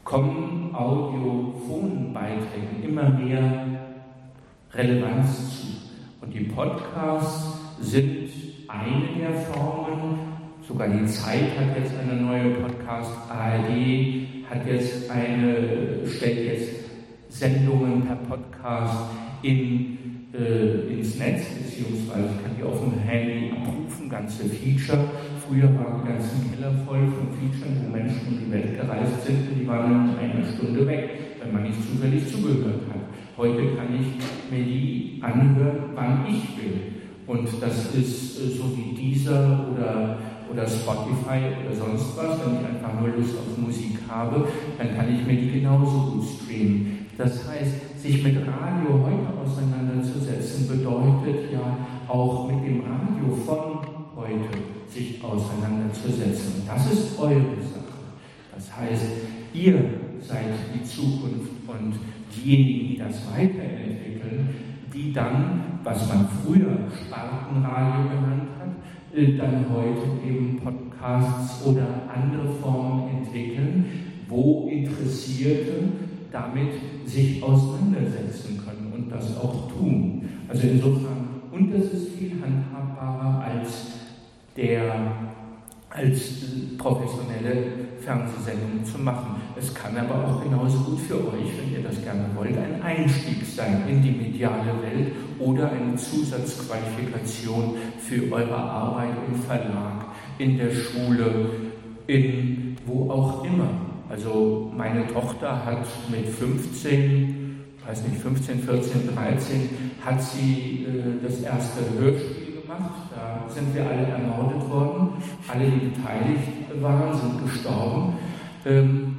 [0.03, 3.67] Kommen Audiophonbeiträgen immer mehr
[4.73, 5.67] Relevanz zu.
[6.21, 8.29] Und die Podcasts sind
[8.67, 10.36] eine der Formen,
[10.67, 13.71] Sogar die Zeit hat jetzt eine neue Podcast, ARD
[14.49, 16.71] hat jetzt eine, stellt jetzt
[17.29, 19.11] Sendungen per Podcast
[19.43, 25.05] in, äh, ins Netz, beziehungsweise kann die auf dem Handy abrufen, ganze Feature.
[25.47, 29.49] Früher waren die ganzen Keller voll von Features, wo Menschen um die Welt gereist sind
[29.49, 31.09] und die waren in einer Stunde weg,
[31.41, 33.01] wenn man nicht zufällig zugehört hat.
[33.37, 36.81] Heute kann ich mir die anhören, wann ich will.
[37.25, 40.17] Und das ist äh, so wie dieser oder
[40.51, 45.13] oder Spotify oder sonst was, wenn ich einfach nur Lust auf Musik habe, dann kann
[45.13, 47.05] ich mir die genauso gut streamen.
[47.17, 53.79] Das heißt, sich mit Radio heute auseinanderzusetzen, bedeutet ja auch mit dem Radio von
[54.15, 54.57] heute
[54.87, 56.63] sich auseinanderzusetzen.
[56.67, 57.97] Das ist eure Sache.
[58.53, 59.05] Das heißt,
[59.53, 59.79] ihr
[60.21, 61.93] seid die Zukunft und
[62.35, 64.49] diejenigen, die das weiterentwickeln,
[64.93, 68.69] die dann, was man früher Spartenradio genannt hat,
[69.25, 73.85] dann heute eben Podcasts oder andere Formen entwickeln,
[74.27, 75.89] wo Interessierte
[76.31, 76.73] damit
[77.05, 80.29] sich auseinandersetzen können und das auch tun.
[80.47, 83.93] Also insofern, und das ist viel handhabbarer als
[84.55, 85.11] der
[85.97, 86.21] als
[86.77, 89.41] professionelle Fernsehsendungen zu machen.
[89.57, 93.43] Es kann aber auch genauso gut für euch, wenn ihr das gerne wollt, ein Einstieg
[93.45, 100.05] sein in die mediale Welt oder eine Zusatzqualifikation für eure Arbeit im Verlag,
[100.37, 101.49] in der Schule,
[102.05, 103.69] in wo auch immer.
[104.09, 109.69] Also meine Tochter hat mit 15, weiß nicht, 15, 14, 13,
[110.05, 112.36] hat sie äh, das erste Hörspiel
[112.77, 113.11] gemacht.
[113.13, 115.09] Da sind wir alle ermordet worden.
[115.47, 118.13] Alle, die beteiligt waren, sind gestorben.
[118.65, 119.17] Ähm,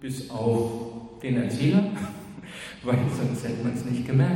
[0.00, 0.70] bis auf
[1.22, 1.84] den Erzähler,
[2.82, 4.34] weil sonst hätte man es nicht gemerkt.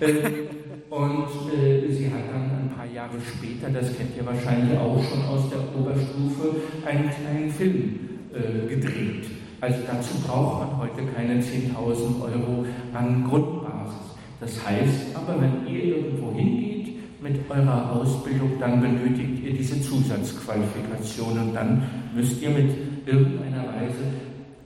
[0.00, 0.48] Ähm,
[0.90, 5.24] und äh, sie hat dann ein paar Jahre später, das kennt ihr wahrscheinlich auch schon
[5.24, 7.98] aus der Oberstufe, einen kleinen Film
[8.32, 9.26] äh, gedreht.
[9.60, 11.74] Also dazu braucht man heute keine 10.000
[12.22, 14.16] Euro an Grundbasis.
[14.40, 16.75] Das heißt aber, wenn ihr irgendwo hingeht
[17.20, 21.82] mit eurer Ausbildung, dann benötigt ihr diese Zusatzqualifikation und dann
[22.14, 22.70] müsst ihr mit
[23.06, 24.04] irgendeiner Weise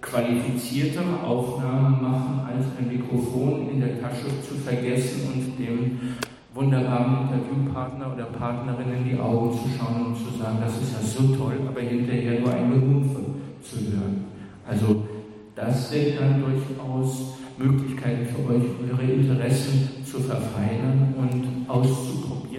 [0.00, 6.00] qualifiziertere Aufnahmen machen, als ein Mikrofon in der Tasche zu vergessen und dem
[6.54, 11.06] wunderbaren Interviewpartner oder Partnerin in die Augen zu schauen und zu sagen, das ist ja
[11.06, 13.24] so toll, aber hinterher nur ein Gerufe
[13.62, 14.24] zu hören.
[14.68, 15.04] Also
[15.54, 22.09] das sind dann durchaus Möglichkeiten für euch, eure Interessen zu verfeinern und auszuprobieren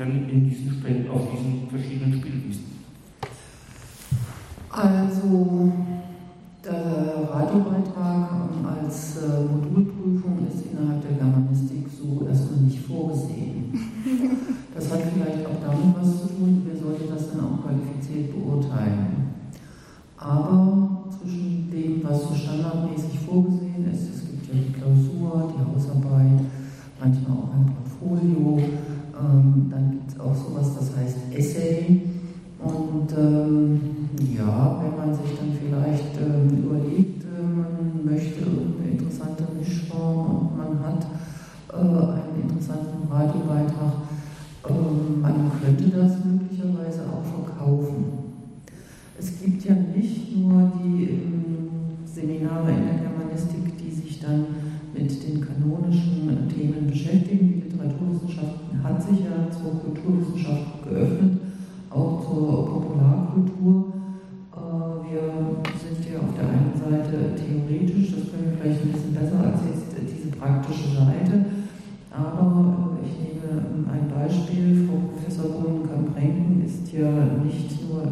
[0.03, 2.65] in diesen, auf diesen verschiedenen Spielwiesen.
[4.69, 5.71] Also
[6.63, 8.29] der Radiobeitrag
[8.63, 13.73] als äh, Modulprüfung ist innerhalb der Germanistik so erstmal nicht vorgesehen.
[14.73, 19.33] Das hat vielleicht auch damit was zu tun, wer sollte das dann auch qualifiziert beurteilen.
[20.17, 20.70] Aber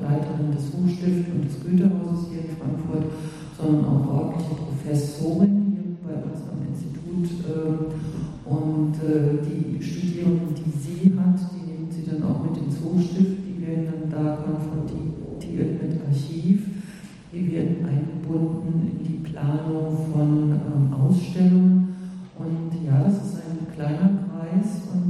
[0.01, 3.11] Leiterin des Hochstifts und des Güterhauses hier in Frankfurt,
[3.57, 7.27] sondern auch ordentliche Professorin hier bei uns am Institut.
[7.47, 7.99] Ähm,
[8.45, 13.45] und äh, die Studierenden, die sie hat, die nimmt sie dann auch mit ins Hochstift,
[13.45, 16.63] die werden dann da konfrontiert mit Archiv,
[17.31, 21.95] die werden eingebunden in die Planung von ähm, Ausstellungen.
[22.37, 25.08] Und ja, das ist ein kleiner Kreis und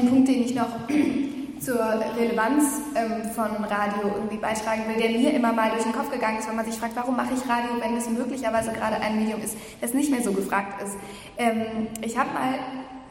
[0.00, 0.68] ein Punkt, den ich noch
[1.60, 1.78] zur
[2.18, 6.38] Relevanz ähm, von Radio irgendwie beitragen will, der mir immer mal durch den Kopf gegangen
[6.38, 9.42] ist, wenn man sich fragt, warum mache ich Radio, wenn es möglicherweise gerade ein Medium
[9.42, 10.96] ist, das nicht mehr so gefragt ist.
[11.36, 12.54] Ähm, ich habe mal,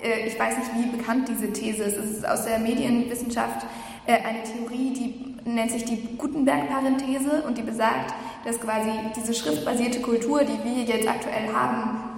[0.02, 3.68] äh, ich weiß nicht, wie bekannt diese These ist, es ist aus der Medienwissenschaft
[4.08, 8.14] äh, eine Theorie, die nennt sich die Gutenberg-Parenthese und die besagt,
[8.46, 12.09] dass quasi diese schriftbasierte Kultur, die wir jetzt aktuell haben,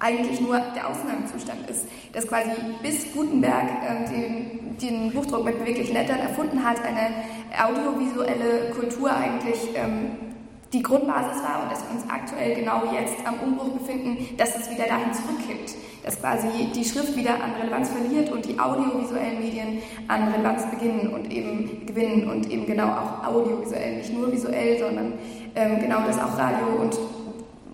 [0.00, 1.86] eigentlich nur der Ausnahmezustand ist.
[2.12, 2.50] Dass quasi
[2.82, 7.10] bis Gutenberg äh, den, den, Buchdruck mit beweglichen Lettern erfunden hat, eine
[7.56, 10.28] audiovisuelle Kultur eigentlich ähm,
[10.72, 14.70] die Grundbasis war und dass wir uns aktuell genau jetzt am Umbruch befinden, dass es
[14.70, 15.74] wieder dahin zurückkippt.
[16.04, 21.08] Dass quasi die Schrift wieder an Relevanz verliert und die audiovisuellen Medien an Relevanz beginnen
[21.08, 25.14] und eben gewinnen und eben genau auch audiovisuell, nicht nur visuell, sondern
[25.54, 26.98] ähm, genau das auch Radio und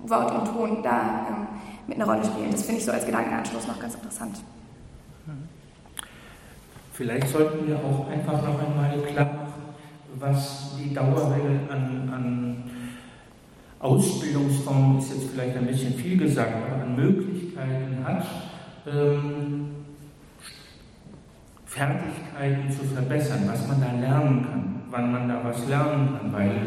[0.06, 1.43] Wort und Ton da ähm,
[1.86, 2.50] mit einer Rolle spielen.
[2.50, 4.40] Das finde ich so als Gedankenanschluss noch ganz interessant.
[6.92, 9.74] Vielleicht sollten wir auch einfach noch einmal klar machen,
[10.18, 12.64] was die Dauerwelle an, an
[13.80, 18.24] Ausbildungsformen ist jetzt vielleicht ein bisschen viel gesagt, aber an Möglichkeiten hat,
[18.86, 19.70] ähm,
[21.66, 26.66] Fertigkeiten zu verbessern, was man da lernen kann, wann man da was lernen kann, weil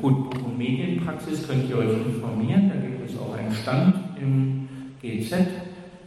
[0.00, 4.68] gut, um Medienpraxis könnt ihr euch informieren, da gibt es auch einen Stand im
[5.00, 5.34] GZ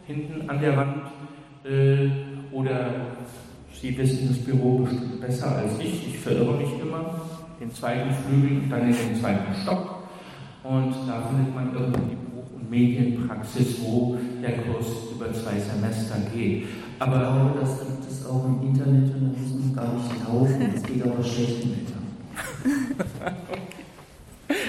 [0.06, 1.02] hinten an der Wand.
[1.64, 2.08] Äh,
[2.52, 2.90] oder
[3.80, 7.20] Sie wissen das Büro bestimmt besser als ich, ich verirre mich immer,
[7.60, 9.96] den zweiten Flügel und dann in den zweiten Stock.
[10.64, 16.16] Und da findet man irgendwie die Buch- und Medienpraxis, wo der Kurs über zwei Semester
[16.34, 16.64] geht.
[16.98, 20.26] Aber ich glaube, das gibt es auch im Internet und da muss man gar nicht
[20.26, 21.95] laufen, das geht aber schlecht im Wetter.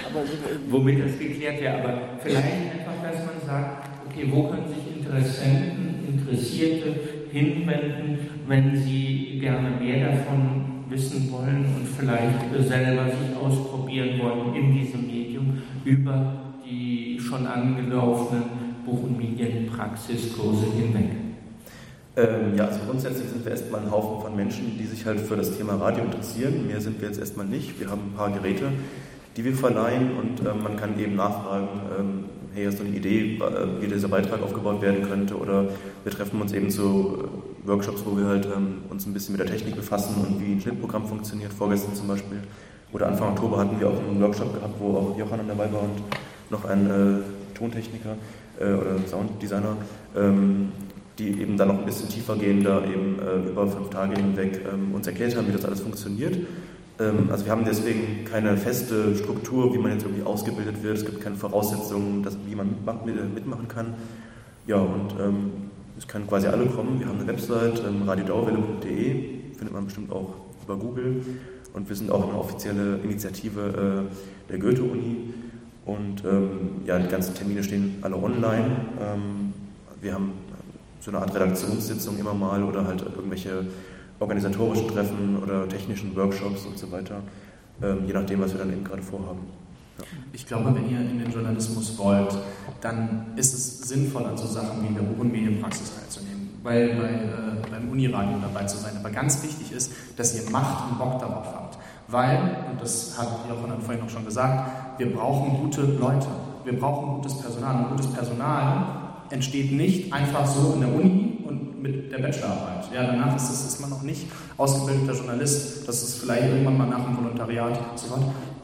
[0.10, 0.24] Aber,
[0.70, 6.08] womit das geklärt wäre, aber vielleicht einfach, dass man sagt, okay, wo können sich Interessenten,
[6.08, 6.96] Interessierte
[7.32, 14.74] hinwenden, wenn sie gerne mehr davon wissen wollen und vielleicht selber sich ausprobieren wollen in
[14.74, 16.34] diesem Medium über
[16.66, 18.44] die schon angelaufenen
[18.86, 21.27] Buch- und Medienpraxiskurse hinweg.
[22.18, 25.36] Ähm, ja, also grundsätzlich sind wir erstmal ein Haufen von Menschen, die sich halt für
[25.36, 26.66] das Thema Radio interessieren.
[26.66, 27.80] Mehr sind wir jetzt erstmal nicht.
[27.80, 28.72] Wir haben ein paar Geräte,
[29.38, 31.68] die wir verleihen und ähm, man kann eben nachfragen,
[31.98, 32.24] ähm,
[32.56, 35.38] hey, hast du eine Idee, äh, wie dieser Beitrag aufgebaut werden könnte?
[35.38, 35.66] Oder
[36.04, 37.30] wir treffen uns eben zu
[37.64, 40.54] äh, Workshops, wo wir halt ähm, uns ein bisschen mit der Technik befassen und wie
[40.54, 41.54] ein Schnittprogramm funktioniert.
[41.54, 42.40] Vorgestern zum Beispiel
[42.94, 46.02] oder Anfang Oktober hatten wir auch einen Workshop gehabt, wo auch Johann dabei war und
[46.50, 48.16] noch ein äh, Tontechniker
[48.60, 49.78] äh, oder Sounddesigner,
[50.16, 50.72] ähm,
[51.18, 54.62] die eben dann noch ein bisschen tiefer gehen, da eben äh, über fünf Tage hinweg
[54.72, 56.36] ähm, uns erklärt haben, wie das alles funktioniert.
[57.00, 60.98] Ähm, also wir haben deswegen keine feste Struktur, wie man jetzt irgendwie ausgebildet wird.
[60.98, 62.76] Es gibt keine Voraussetzungen, dass, wie man
[63.34, 63.96] mitmachen kann.
[64.68, 65.52] Ja, und ähm,
[65.98, 67.00] es können quasi alle kommen.
[67.00, 71.24] Wir haben eine Website, ähm, radiodauerwelle.de, findet man bestimmt auch über Google.
[71.74, 75.34] Und wir sind auch eine offizielle Initiative äh, der Goethe-Uni.
[75.86, 78.72] Und ähm, ja, die ganzen Termine stehen alle online.
[79.00, 79.54] Ähm,
[80.02, 80.34] wir haben
[81.08, 83.66] so eine Art Redaktionssitzung immer mal oder halt irgendwelche
[84.20, 87.22] organisatorischen Treffen oder technischen Workshops und so weiter,
[87.82, 89.40] ähm, je nachdem, was wir dann eben gerade vorhaben.
[90.34, 92.38] Ich glaube, wenn ihr in den Journalismus wollt,
[92.82, 97.72] dann ist es sinnvoll, an so Sachen wie in der Medienpraxis teilzunehmen, weil bei, äh,
[97.72, 98.92] beim Uniradio dabei zu sein.
[99.00, 101.78] Aber ganz wichtig ist, dass ihr Macht und Bock darauf habt.
[102.10, 106.28] Weil, und das hat Jochen vorhin auch schon gesagt, wir brauchen gute Leute.
[106.66, 107.84] Wir brauchen gutes Personal.
[107.84, 112.92] Und gutes Personal entsteht nicht einfach so in der Uni und mit der Bachelorarbeit.
[112.94, 115.88] Ja, danach ist, es, ist man noch nicht ausgebildeter Journalist.
[115.88, 118.20] Das ist vielleicht irgendwann mal nach dem Volontariat so was.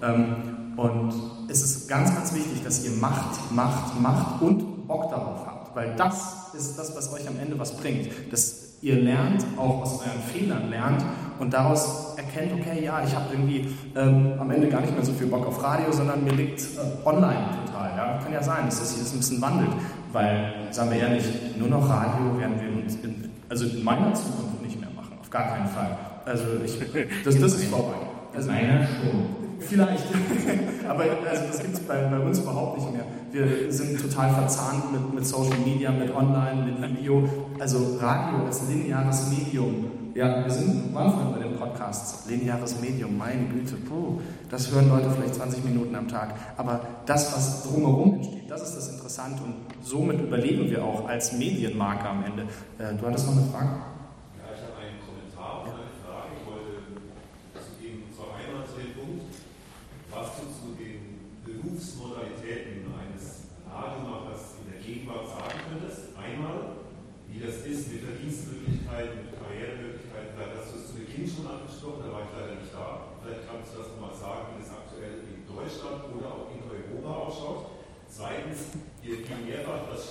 [0.09, 0.35] Ähm,
[0.75, 1.13] und
[1.49, 5.75] es ist ganz, ganz wichtig, dass ihr Macht, Macht, Macht und Bock darauf habt.
[5.75, 8.09] Weil das ist das, was euch am Ende was bringt.
[8.31, 11.03] Dass ihr lernt, auch aus euren Fehlern lernt
[11.39, 15.13] und daraus erkennt, okay, ja, ich habe irgendwie ähm, am Ende gar nicht mehr so
[15.13, 17.91] viel Bock auf Radio, sondern mir liegt äh, online total.
[17.95, 18.19] Ja?
[18.21, 19.71] Kann ja sein, dass das sich ein bisschen wandelt.
[20.13, 21.25] Weil, sagen wir ehrlich,
[21.57, 25.17] nur noch Radio werden wir uns in, also in meiner Zukunft nicht mehr machen.
[25.19, 25.97] Auf gar keinen Fall.
[26.23, 26.77] Also ich,
[27.25, 27.97] das, das ist vorbei.
[28.33, 29.43] Also, meiner schon.
[29.59, 30.05] Vielleicht.
[30.87, 33.05] Aber also das gibt es bei, bei, uns überhaupt nicht mehr.
[33.31, 37.27] Wir sind total verzahnt mit, mit Social Media, mit Online, mit Video.
[37.59, 39.85] Also Radio als lineares Medium.
[40.15, 42.29] Ja, wir sind am Anfang bei den Podcasts.
[42.29, 46.35] Lineares Medium, meine Güte, puh, das hören Leute vielleicht 20 Minuten am Tag.
[46.55, 51.33] Aber das, was drumherum entsteht, das ist das Interessante und somit überleben wir auch als
[51.33, 52.43] Medienmarke am Ende.
[52.77, 53.69] Äh, du hattest noch eine Frage?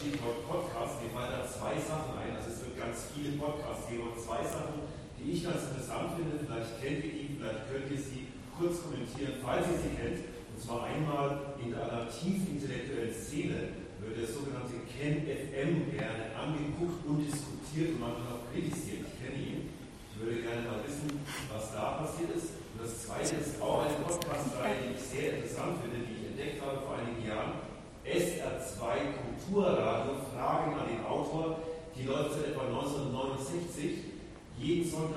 [0.02, 2.34] Stichwort Podcast, mir fallen da zwei Sachen ein.
[2.34, 4.82] Also es gibt ganz viele Podcasts geben und zwei Sachen,
[5.14, 6.42] die ich ganz interessant finde.
[6.42, 10.26] Vielleicht kennt ihr die, vielleicht könnt ihr sie kurz kommentieren, falls ihr sie kennt.
[10.26, 17.22] Und zwar einmal in der intellektuellen Szene wird der sogenannte Ken FM gerne angeguckt und
[17.22, 19.06] diskutiert und manchmal auch kritisiert.
[19.06, 19.70] Ich kenne ihn.
[19.70, 21.14] Ich würde gerne mal wissen,
[21.46, 22.58] was da passiert ist.
[22.74, 26.58] Und das zweite ist auch eine Podcast-Reihe, die ich sehr interessant finde, die ich entdeckt
[26.58, 27.62] habe vor einigen Jahren
[28.02, 31.58] SR2 Kulturradio, Fragen an den Autor,
[31.96, 34.10] die läuft seit etwa 1969.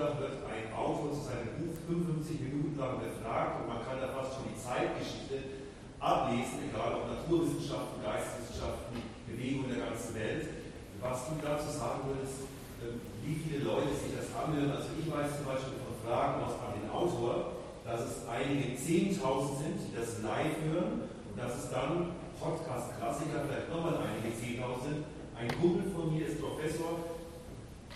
[0.06, 3.98] Jeden Sonntag wird ein Autor zu seinem Buch 55 Minuten lang befragt und man kann
[3.98, 5.66] da fast schon die Zeitgeschichte
[5.98, 10.62] ablesen, egal ob Naturwissenschaften, Geisteswissenschaften, Bewegungen der ganzen Welt.
[11.02, 12.46] Was du dazu sagen würdest,
[12.86, 14.78] ähm, wie viele Leute sich das anhören.
[14.78, 19.18] Also ich weiß zum Beispiel von Fragen aus an den Autor, dass es einige 10.000
[19.58, 25.10] sind, die das live hören und dass es dann Podcast-Klassiker, vielleicht nochmal einige Zehntausend.
[25.34, 27.15] Ein Kumpel von mir ist Professor,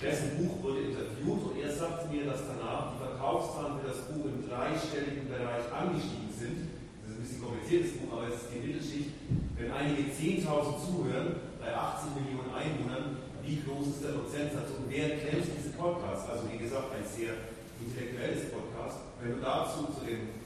[0.01, 4.25] dessen Buch wurde interviewt und er sagte mir, dass danach die Verkaufszahlen für das Buch
[4.31, 6.71] im dreistelligen Bereich angestiegen sind.
[7.03, 9.11] Das ist ein bisschen kompliziertes Buch, aber es ist die Mittelschicht.
[9.59, 10.47] Wenn einige 10.000
[10.79, 16.31] zuhören, bei 80 Millionen Einwohnern, wie groß ist der Prozentsatz und wer kennt diese Podcasts?
[16.31, 17.51] Also wie gesagt, ein sehr
[17.83, 19.03] intellektuelles Podcast.
[19.19, 20.39] Wenn du dazu zu den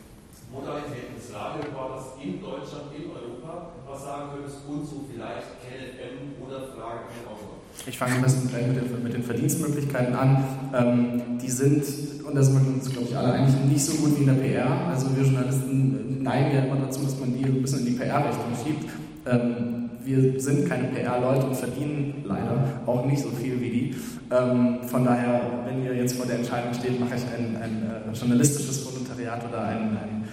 [0.50, 6.74] Modalitäten des Radioreporters in Deutschland, in Europa was sagen könntest und so vielleicht KLFM oder
[6.74, 7.63] Fragen an Autor.
[7.86, 10.44] Ich fange am besten gleich mit den, mit den Verdienstmöglichkeiten an.
[10.74, 11.84] Ähm, die sind,
[12.26, 14.88] und das mögen uns, glaube ich, alle eigentlich nicht so gut wie in der PR.
[14.90, 18.46] Also wir Journalisten neigen ja immer dazu, dass man die ein bisschen in die PR-Richtung
[18.64, 18.90] schiebt.
[19.26, 23.96] Ähm, wir sind keine PR-Leute und verdienen leider auch nicht so viel wie die.
[24.32, 28.14] Ähm, von daher, wenn ihr jetzt vor der Entscheidung steht, mache ich ein, ein, ein
[28.14, 30.24] journalistisches Volontariat oder ein, ein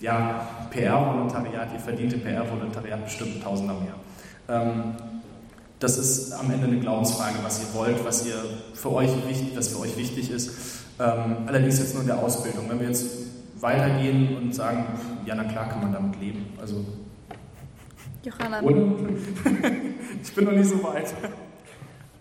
[0.00, 3.94] ja, PR-Volontariat, ihr verdient im PR-Volontariat bestimmt Tausender mehr.
[5.84, 9.68] Das ist am Ende eine Glaubensfrage, was ihr wollt, was ihr für euch wichtig, was
[9.68, 10.48] für euch wichtig ist.
[10.98, 12.70] Ähm, allerdings jetzt nur in der Ausbildung.
[12.70, 13.04] Wenn wir jetzt
[13.60, 14.86] weitergehen und sagen,
[15.26, 16.46] ja, na klar kann man damit leben.
[16.58, 16.86] Also,
[18.24, 18.62] Johanna.
[20.22, 21.12] ich bin noch nicht so weit.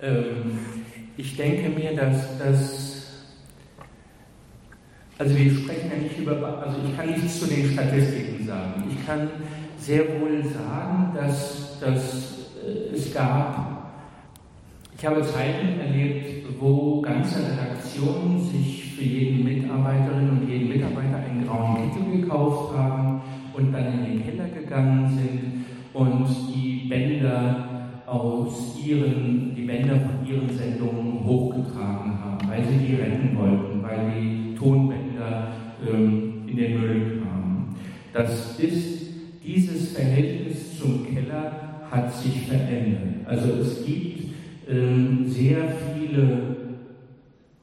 [0.02, 0.60] Ähm,
[1.16, 2.94] ich denke mir, dass das
[5.18, 8.84] also wir sprechen ja nicht über, also ich kann nichts zu den Statistiken sagen.
[8.90, 9.30] Ich kann
[9.78, 12.33] sehr wohl sagen, dass, äh,
[12.94, 13.74] es gab,
[14.98, 21.46] ich habe Zeiten erlebt, wo ganze Redaktionen sich für jeden Mitarbeiterin und jeden Mitarbeiter einen
[21.46, 23.22] grauen Kittel gekauft haben
[23.54, 30.26] und dann in den Keller gegangen sind und die Bänder aus ihren, die Bänder von
[30.26, 35.48] ihren Sendungen hochgetragen haben, weil sie die retten wollten, weil die Tonbänder
[35.88, 37.76] ähm, in den Müll kamen.
[38.14, 38.53] Das
[41.94, 43.28] hat sich verändert.
[43.28, 44.34] Also es gibt
[44.68, 45.58] ähm, sehr
[45.94, 46.54] viele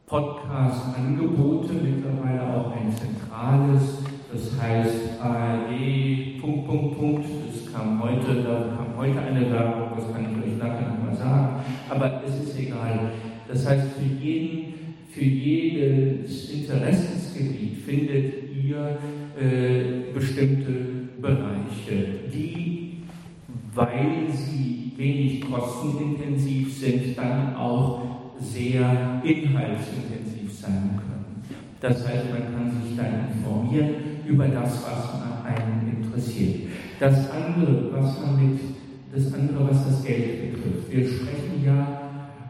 [0.07, 3.99] Podcast-Angebote, mittlerweile auch ein zentrales
[4.33, 7.27] Das heißt ARD, Punkt, Punkt, Punkt.
[7.49, 11.57] Das kam heute, da kam heute eine Werbung, das kann ich euch nachher nochmal sagen.
[11.89, 13.11] Aber es ist egal.
[13.49, 18.99] Das heißt, für jeden, für jedes Interessensgebiet findet ihr
[19.41, 20.80] äh, bestimmte
[23.75, 28.03] weil sie wenig kostenintensiv sind, dann auch
[28.39, 31.43] sehr inhaltsintensiv sein können.
[31.81, 33.95] Das heißt, man kann sich dann informieren
[34.27, 36.71] über das, was einen interessiert.
[36.99, 38.61] Das andere, was man mit,
[39.15, 40.91] das andere, was das Geld betrifft.
[40.91, 42.01] Wir sprechen ja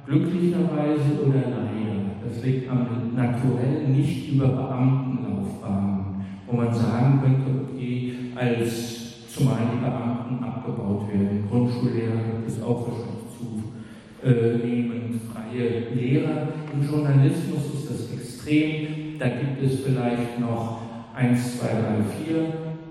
[0.06, 8.14] glücklicherweise oder leider, das liegt am Naturell, nicht über Beamtenlaufbahnen, wo man sagen könnte, okay,
[8.34, 11.44] als zumal die Beamten abgebaut werden.
[11.50, 13.20] Grundschullehrer gibt es auch wahrscheinlich
[14.22, 16.48] zunehmend freie Lehrer.
[16.72, 19.18] Im Journalismus ist das extrem.
[19.18, 20.82] Da gibt es vielleicht noch
[21.14, 21.74] 1, 2, 3,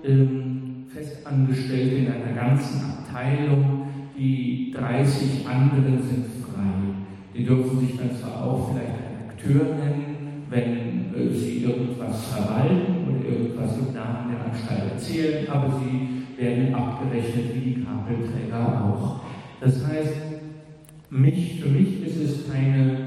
[0.02, 3.86] 4 ähm, Festangestellte in einer ganzen Abteilung.
[4.16, 6.60] Die 30 anderen sind frei.
[7.34, 13.08] Die dürfen sich dann zwar auch vielleicht ein Akteur nennen, wenn äh, sie irgendwas verwalten
[13.08, 19.20] oder irgendwas im Namen der Anstalt erzählen, aber sie werden abgerechnet wie die Kabelträger auch.
[19.60, 20.14] Das heißt,
[21.10, 22.98] mich, für mich ist es keine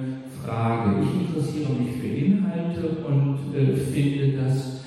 [0.44, 1.04] Frage.
[1.04, 4.84] Ich interessiere mich für Inhalte und äh, finde das,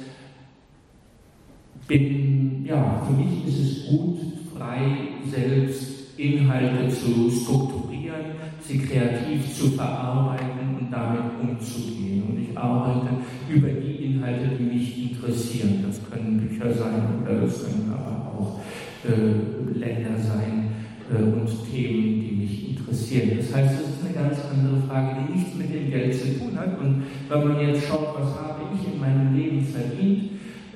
[1.89, 4.19] bin, ja, für mich ist es gut,
[4.57, 4.81] frei
[5.31, 12.25] selbst Inhalte zu strukturieren, sie kreativ zu verarbeiten und damit umzugehen.
[12.29, 13.09] Und ich arbeite
[13.49, 15.85] über die Inhalte, die mich interessieren.
[15.87, 18.26] Das können Bücher sein oder das können aber
[19.09, 20.71] äh, Länder sein
[21.11, 23.39] äh, und Themen, die mich interessieren.
[23.39, 26.59] Das heißt, es ist eine ganz andere Frage, die nichts mit dem Geld zu tun
[26.59, 26.79] hat.
[26.81, 30.31] Und wenn man jetzt schaut, was habe ich in meinem Leben verdient,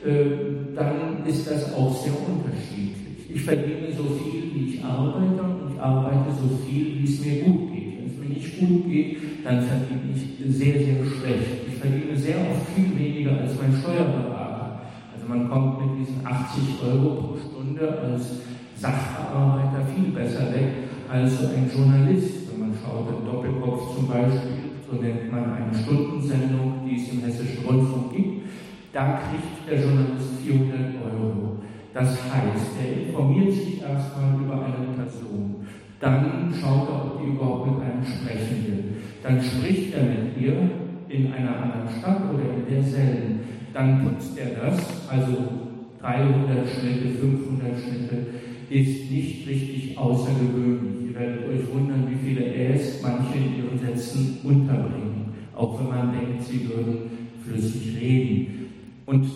[0.04, 3.30] äh, dann ist das auch sehr unterschiedlich.
[3.32, 7.42] Ich verdiene so viel, wie ich arbeite und ich arbeite so viel, wie es mir
[7.44, 7.98] gut geht.
[7.98, 11.68] Wenn es mir nicht gut geht, dann verdiene ich sehr, sehr schlecht.
[11.68, 14.80] Ich verdiene sehr oft viel weniger als mein Steuerberater.
[15.14, 18.42] Also man kommt mit diesen 80 Euro pro Stunde als
[18.76, 22.50] Sachbearbeiter viel besser weg als so ein Journalist.
[22.50, 27.22] Wenn man schaut, im Doppelkopf zum Beispiel, so nennt man eine Stundensendung, die es im
[27.22, 28.46] Hessischen Rundfunk gibt,
[28.92, 31.56] da kriegt der Journalist 400 Euro.
[31.94, 35.66] Das heißt, er informiert sich erstmal über eine Person.
[35.98, 38.84] Dann schaut er, ob die überhaupt mit einem sprechen will.
[39.22, 40.70] Dann spricht er mit ihr
[41.08, 43.40] in einer anderen Stadt oder in derselben.
[43.74, 45.69] Dann putzt er das, also
[46.00, 48.26] 300 Schnitte, 500 Schnitte,
[48.70, 51.08] ist nicht richtig außergewöhnlich.
[51.08, 56.12] Ihr werdet euch wundern, wie viele Äs manche in ihren Sätzen unterbringen, auch wenn man
[56.12, 57.10] denkt, sie würden
[57.44, 58.66] flüssig reden.
[59.06, 59.26] Und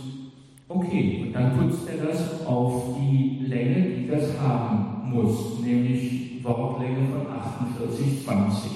[0.67, 7.07] Okay, und dann putzt er das auf die Länge, die das haben muss, nämlich Wortlänge
[7.13, 7.27] von
[7.87, 8.71] 48,20.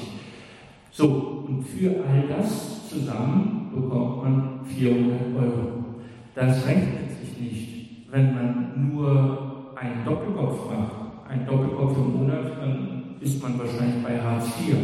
[0.90, 5.84] So, und für all das zusammen bekommt man 400 Euro.
[6.34, 7.07] Das rechnet
[8.10, 11.28] wenn man nur einen Doppelkopf macht.
[11.28, 14.76] Ein Doppelkopf im Monat, dann ist man wahrscheinlich bei Hartz IV.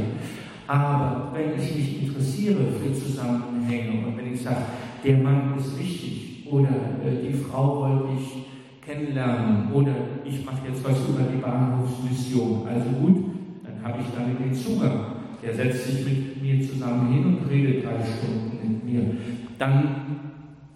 [0.66, 4.56] Aber wenn ich mich interessiere für Zusammenhänge und wenn ich sage,
[5.02, 8.44] der Mann ist wichtig, oder äh, die Frau wollte ich
[8.86, 9.94] kennenlernen oder
[10.24, 12.66] ich mache jetzt was über die Bahnhofsmission.
[12.68, 13.24] Also gut,
[13.64, 15.06] dann habe ich damit den Zugang.
[15.42, 19.16] Der setzt sich mit mir zusammen hin und redet drei Stunden mit mir.
[19.58, 20.23] Dann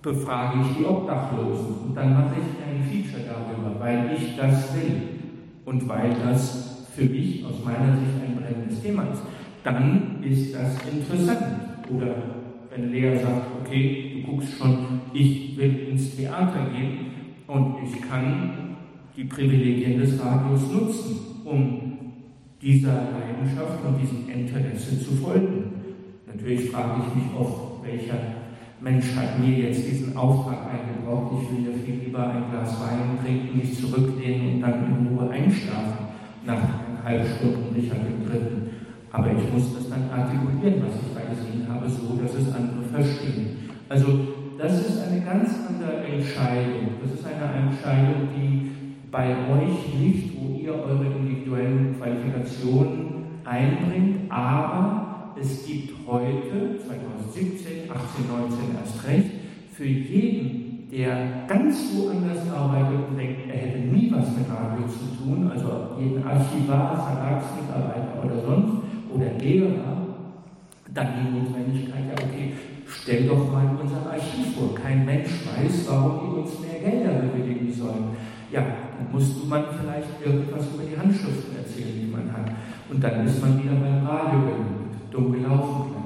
[0.02, 5.02] befrage ich die Obdachlosen und dann mache ich ein Feature darüber, weil ich das will
[5.64, 9.22] und weil das für mich aus meiner Sicht ein brennendes Thema ist.
[9.64, 11.38] Dann ist das interessant.
[11.94, 12.14] Oder
[12.70, 17.06] wenn Lea sagt, okay, du guckst schon, ich will ins Theater gehen
[17.46, 18.76] und ich kann
[19.16, 21.88] die Privilegien des Radios nutzen, um
[22.60, 25.72] dieser Leidenschaft und diesem Interesse zu folgen.
[26.26, 28.37] Natürlich frage ich mich oft, welcher
[28.80, 31.42] Mensch hat mir jetzt diesen Auftrag eingebraucht.
[31.42, 35.30] Ich will ja viel lieber ein Glas Wein trinken, mich zurücklehnen und dann in Ruhe
[35.30, 36.06] einschlafen
[36.46, 38.70] nach eineinhalb Stunden, nicht an dem dritten.
[39.10, 42.84] Aber ich muss das dann artikulieren, was ich da gesehen habe, so dass es andere
[42.92, 43.68] verstehen.
[43.88, 44.06] Also
[44.58, 46.98] das ist eine ganz andere Entscheidung.
[47.02, 48.70] Das ist eine Entscheidung, die
[49.10, 55.07] bei euch liegt, wo ihr eure individuellen Qualifikationen einbringt, aber
[55.40, 59.30] es gibt heute, 2017, 18, 19 erst recht,
[59.72, 65.22] für jeden, der ganz woanders arbeitet und denkt, er hätte nie was mit Radio zu
[65.22, 68.82] tun, also jeden Archivar, Verlagsmitarbeiter oder sonst,
[69.14, 70.06] oder Lehrer,
[70.94, 72.52] dann die Notwendigkeit, ja okay,
[72.88, 74.74] Stell doch mal unser Archiv vor.
[74.74, 78.16] Kein Mensch weiß, warum die uns mehr Gelder bewilligen sollen.
[78.50, 82.50] Ja, dann musste man vielleicht irgendwas über die Handschriften erzählen, die man hat.
[82.90, 85.98] Und dann ist man wieder beim Radio gelandet, dumm gelaufen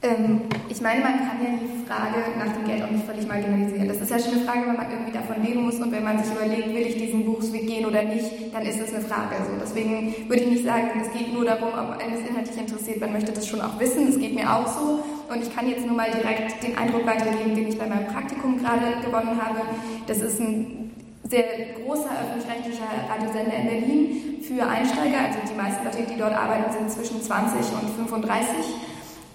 [0.00, 3.88] ähm, ich meine, man kann ja die Frage nach dem Geld auch nicht völlig marginalisieren.
[3.88, 6.22] Das ist ja schon eine Frage, wenn man irgendwie davon leben muss und wenn man
[6.22, 9.34] sich überlegt, will ich diesen Berufsweg gehen oder nicht, dann ist das eine Frage.
[9.34, 13.00] Also deswegen würde ich nicht sagen, es geht nur darum, ob einen das inhaltlich interessiert.
[13.00, 15.02] Man möchte das schon auch wissen, das geht mir auch so.
[15.34, 18.56] Und ich kann jetzt nur mal direkt den Eindruck weitergeben, den ich bei meinem Praktikum
[18.56, 19.62] gerade gewonnen habe.
[20.06, 20.87] Das ist ein
[21.28, 21.44] sehr
[21.76, 25.28] großer öffentlich-rechtlicher Radiosender in Berlin für Einsteiger.
[25.28, 28.48] Also die meisten Leute, die dort arbeiten, sind zwischen 20 und 35.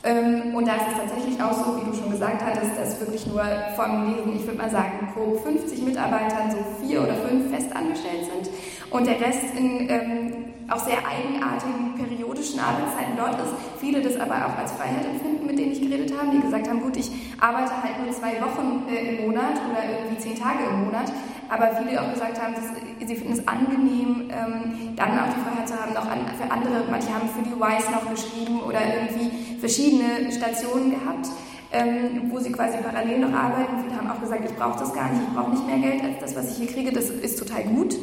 [0.06, 3.26] Ähm, und da ist es tatsächlich auch so, wie du schon gesagt hattest, dass wirklich
[3.28, 3.46] nur
[3.78, 8.52] von diesen, ich würde mal sagen, grob 50 Mitarbeitern so vier oder fünf festangestellt sind
[8.89, 10.34] und der Rest in ähm,
[10.70, 13.54] auch sehr eigenartigen periodischen Arbeitszeiten dort ist.
[13.80, 16.82] Viele das aber auch als Freiheit empfinden, mit denen ich geredet habe, die gesagt haben,
[16.82, 20.86] gut, ich arbeite halt nur zwei Wochen äh, im Monat oder irgendwie zehn Tage im
[20.86, 21.12] Monat,
[21.50, 25.68] aber viele auch gesagt haben, dass, sie finden es angenehm, ähm, dann auch die Freiheit
[25.68, 29.60] zu haben, noch an, für andere, manche haben für die WISE noch geschrieben oder irgendwie
[29.60, 31.28] verschiedene Stationen gehabt.
[31.76, 33.82] Ähm, wo sie quasi parallel noch arbeiten.
[33.84, 36.20] Viele haben auch gesagt, ich brauche das gar nicht, ich brauche nicht mehr Geld als
[36.20, 37.96] das, was ich hier kriege, das ist total gut.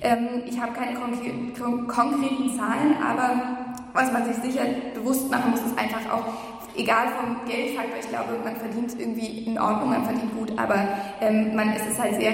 [0.00, 0.98] Ähm, ich habe keine
[1.86, 3.42] konkreten Zahlen, aber
[3.92, 4.64] was man sich sicher
[4.94, 6.24] bewusst machen muss, ist einfach auch,
[6.76, 10.88] egal vom Geldfaktor, ich glaube, man verdient irgendwie in Ordnung, man verdient gut, aber
[11.20, 12.32] ähm, man ist es halt sehr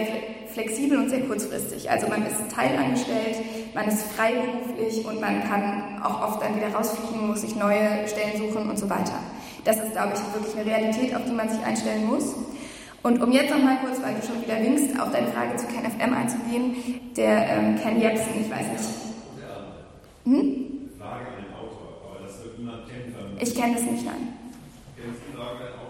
[0.59, 1.89] flexibel und sehr kurzfristig.
[1.89, 3.37] Also man ist teilangestellt,
[3.75, 8.37] man ist freiberuflich und man kann auch oft dann wieder rausfliegen, muss sich neue Stellen
[8.39, 9.21] suchen und so weiter.
[9.65, 12.35] Das ist, glaube ich, wirklich eine Realität, auf die man sich einstellen muss.
[13.05, 15.67] Und um jetzt noch mal kurz, weil du schon wieder winkst, auf deine Frage zu
[15.67, 16.75] KenFM einzugehen,
[17.17, 18.91] der ähm, Ken Jebsen, ich weiß nicht.
[20.25, 20.91] Hm?
[20.99, 23.15] Frage an den Autor, aber das wird niemand kennen.
[23.39, 24.35] Ich kenne das nicht, nein.
[24.97, 25.89] Kennst du Frage an den Autor?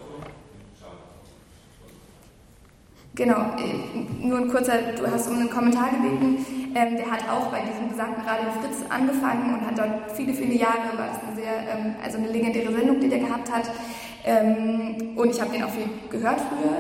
[3.19, 6.47] Genau, äh, nur ein kurzer, du hast um einen Kommentar gebeten.
[6.73, 10.55] Ähm, der hat auch bei diesem besagten Radio Fritz angefangen und hat dort viele, viele
[10.55, 13.73] Jahre, war das eine sehr, ähm, also eine legendäre Sendung, die der gehabt hat.
[14.25, 16.79] Ähm, und ich habe den auch viel gehört früher.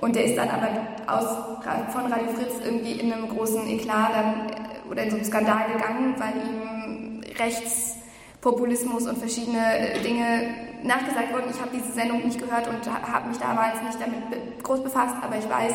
[0.00, 0.68] Und der ist dann aber
[1.06, 1.62] aus,
[1.92, 5.66] von Radio Fritz irgendwie in einem großen Eklat dann, äh, oder in so einem Skandal
[5.72, 10.48] gegangen, weil ihm Rechtspopulismus und verschiedene äh, Dinge
[10.86, 11.50] nachgesagt wurden.
[11.50, 15.36] Ich habe diese Sendung nicht gehört und habe mich damals nicht damit groß befasst, aber
[15.38, 15.74] ich weiß,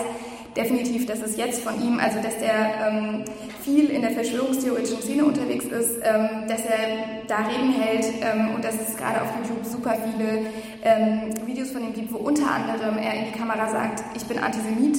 [0.55, 3.25] definitiv, dass es jetzt von ihm, also dass er ähm,
[3.61, 8.63] viel in der verschwörungstheoretischen Szene unterwegs ist, ähm, dass er da Reden hält ähm, und
[8.63, 10.47] dass es gerade auf YouTube super viele
[10.83, 14.39] ähm, Videos von ihm gibt, wo unter anderem er in die Kamera sagt, ich bin
[14.39, 14.97] Antisemit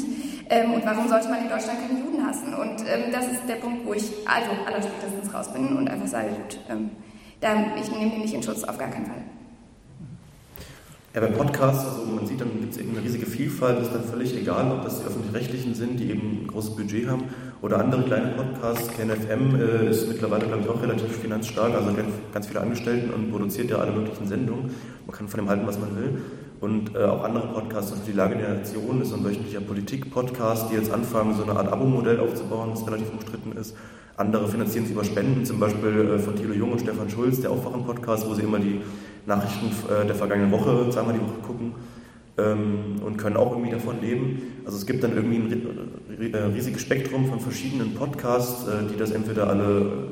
[0.49, 2.55] ähm, und warum sollte man in Deutschland keine Juden hassen?
[2.55, 6.29] Und ähm, das ist der Punkt, wo ich also allerspätestens raus bin und einfach sage,
[6.29, 6.59] gut,
[7.41, 9.23] da, ich nehme ihn nicht in Schutz, auf gar keinen Fall.
[11.15, 14.03] Ja, beim Podcast, also man sieht, dann gibt es eben eine riesige Vielfalt, ist dann
[14.03, 17.25] völlig egal, ob das die öffentlich-rechtlichen sind, die eben ein großes Budget haben,
[17.61, 18.89] oder andere kleine Podcasts.
[18.89, 21.97] KNFM äh, ist mittlerweile, glaube ich, auch relativ finanzstark, also hat
[22.33, 24.71] ganz viele Angestellten und produziert ja alle möglichen Sendungen.
[25.07, 26.23] Man kann von dem halten, was man will.
[26.63, 30.77] Und äh, auch andere Podcasts, also die Lage der Nation ist ein wöchentlicher Politik-Podcast, die
[30.77, 33.77] jetzt anfangen, so eine Art Abo-Modell aufzubauen, das relativ umstritten ist.
[34.17, 37.51] Andere finanzieren sich über Spenden, zum Beispiel äh, von Thilo Jung und Stefan Schulz, der
[37.51, 38.81] Aufwachen-Podcast, wo sie immer die
[39.27, 41.73] Nachrichten äh, der vergangenen Woche, zweimal die Woche gucken
[42.39, 44.43] ähm, und können auch irgendwie davon leben.
[44.65, 49.11] Also es gibt dann irgendwie ein äh, riesiges Spektrum von verschiedenen Podcasts, äh, die das
[49.11, 50.09] entweder alle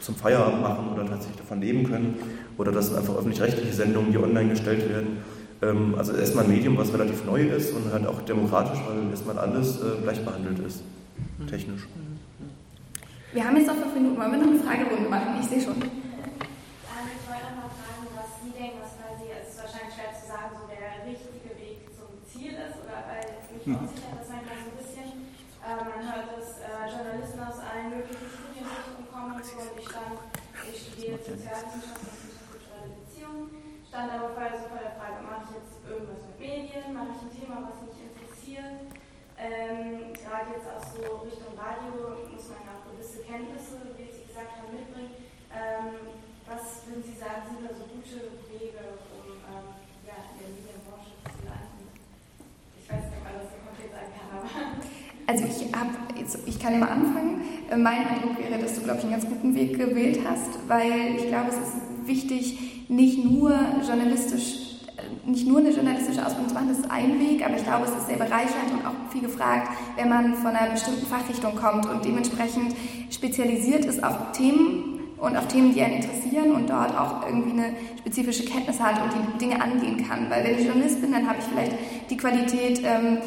[0.00, 2.14] zum Feierabend machen oder tatsächlich davon leben können
[2.58, 5.18] oder das sind einfach öffentlich-rechtliche Sendungen, die online gestellt werden.
[5.62, 9.38] Ähm, also erstmal ein Medium, was relativ neu ist und halt auch demokratisch, weil erstmal
[9.38, 10.82] alles gleich behandelt ist,
[11.48, 11.86] technisch.
[13.32, 14.16] Wir haben jetzt noch fünf Minuten.
[14.16, 15.40] Wollen wir noch eine Fragerunde machen?
[15.40, 15.74] Ich sehe schon.
[23.64, 23.80] hm.
[23.80, 25.08] das manchmal so ein bisschen.
[25.64, 28.28] Äh, man hört, dass äh, Journalisten aus allen möglichen
[29.44, 33.52] Und ich ich studiere Sozialwissenschaften und interkulturelle Beziehungen,
[33.84, 37.20] stand aber vorher so vor der Frage, mache ich jetzt irgendwas mit Medien, mache ich
[37.28, 38.88] ein Thema, was mich interessiert.
[39.36, 44.64] Ähm, Gerade jetzt auch so Richtung Radio muss man auch gewisse Kenntnisse, wie Sie gesagt
[44.64, 45.12] haben, mitbringen.
[45.52, 46.16] Ähm,
[46.48, 49.76] was würden Sie sagen, sind da so gute Wege, um ähm,
[50.08, 51.92] ja, in der Medienbranche zu landen?
[52.80, 55.03] Ich weiß nicht, ob man das so konkret sagen kann, aber.
[55.26, 55.90] Also ich habe,
[56.46, 57.40] ich kann immer anfangen.
[57.70, 61.16] Äh, mein Eindruck wäre, dass du, glaube ich, einen ganz guten Weg gewählt hast, weil
[61.16, 66.54] ich glaube, es ist wichtig, nicht nur journalistisch, äh, nicht nur eine journalistische Ausbildung zu
[66.54, 69.22] machen, das ist ein Weg, aber ich glaube, es ist sehr bereichernd und auch viel
[69.22, 72.74] gefragt, wenn man von einer bestimmten Fachrichtung kommt und dementsprechend
[73.10, 77.72] spezialisiert ist auf Themen und auf Themen, die einen interessieren und dort auch irgendwie eine
[77.98, 80.28] spezifische Kenntnis hat und die Dinge angehen kann.
[80.28, 81.72] Weil wenn ich Journalist bin, dann habe ich vielleicht
[82.10, 83.18] die Qualität, ähm,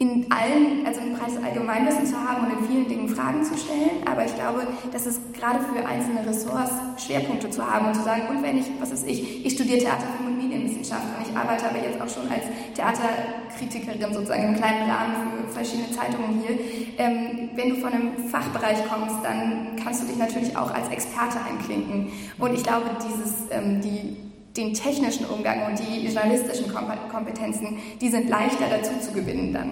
[0.00, 4.00] in allen, also ein breites Allgemeinwissen zu haben und in vielen Dingen Fragen zu stellen.
[4.10, 8.22] Aber ich glaube, dass es gerade für einzelne Ressorts Schwerpunkte zu haben und zu sagen,
[8.30, 11.84] und wenn ich, was ist ich, ich studiere Theaterfilm und Medienwissenschaft und ich arbeite aber
[11.84, 12.44] jetzt auch schon als
[12.74, 16.58] Theaterkritikerin sozusagen im kleinen Rahmen für verschiedene Zeitungen hier.
[16.96, 21.36] Ähm, wenn du von einem Fachbereich kommst, dann kannst du dich natürlich auch als Experte
[21.46, 22.10] einklinken.
[22.38, 26.72] Und ich glaube, dieses, ähm, die den technischen Umgang und die journalistischen
[27.10, 29.70] Kompetenzen, die sind leichter dazu zu gewinnen dann.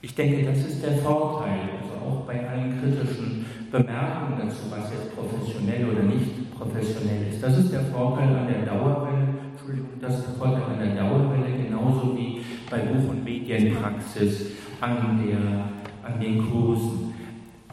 [0.00, 5.16] Ich denke, das ist der Vorteil, also auch bei allen kritischen Bemerkungen dazu, was jetzt
[5.16, 7.42] professionell oder nicht professionell ist.
[7.42, 11.56] Das ist der Vorteil an der Dauerwelle, Entschuldigung, das ist der Vorteil an der Dauerwelle,
[11.56, 17.14] genauso wie bei Buch- und Medienpraxis an, der, an den Kursen.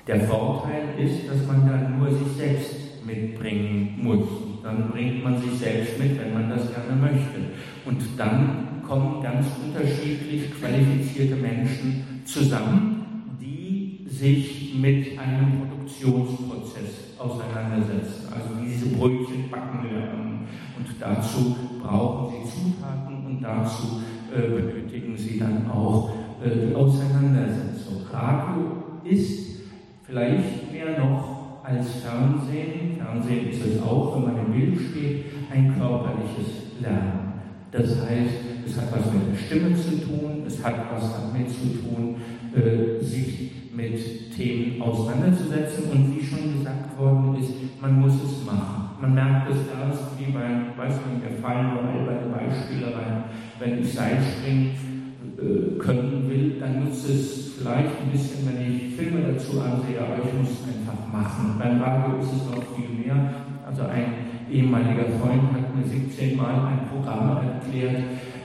[0.07, 5.53] Der Vorteil ist, dass man dann nur sich selbst mitbringen muss dann bringt man sich
[5.59, 7.39] selbst mit, wenn man das gerne möchte.
[7.85, 18.49] Und dann kommen ganz unterschiedlich qualifizierte Menschen zusammen, die sich mit einem Produktionsprozess auseinandersetzen, also
[18.63, 20.47] diese Brötchen backen lernen.
[20.77, 24.01] Und dazu brauchen sie Zutaten und dazu
[24.35, 26.11] äh, benötigen sie dann auch
[26.43, 28.01] äh, die Auseinandersetzung.
[28.11, 29.61] Radio ist
[30.03, 31.40] vielleicht mehr noch
[31.71, 37.31] als Fernsehen, Fernsehen ist es auch, wenn man im Bild steht, ein körperliches Lernen.
[37.71, 41.67] Das heißt, es hat was mit der Stimme zu tun, es hat was damit zu
[41.81, 42.15] tun,
[42.53, 48.89] äh, sich mit Themen auseinanderzusetzen und wie schon gesagt worden ist, man muss es machen.
[48.99, 50.41] Man merkt es erst, wie bei,
[50.77, 53.23] weiß nicht, mir fallen nur alberne Beispiele rein,
[53.59, 54.90] wenn ich Seilspringen äh,
[55.79, 60.33] können will, dann nutzt es vielleicht ein bisschen, wenn ich Filme dazu ansehe, aber ich
[60.37, 61.55] muss es einfach machen.
[61.57, 63.33] Beim Radio ist es noch viel mehr.
[63.65, 64.13] Also ein
[64.51, 68.03] ehemaliger Freund hat mir 17 Mal ein Programm erklärt.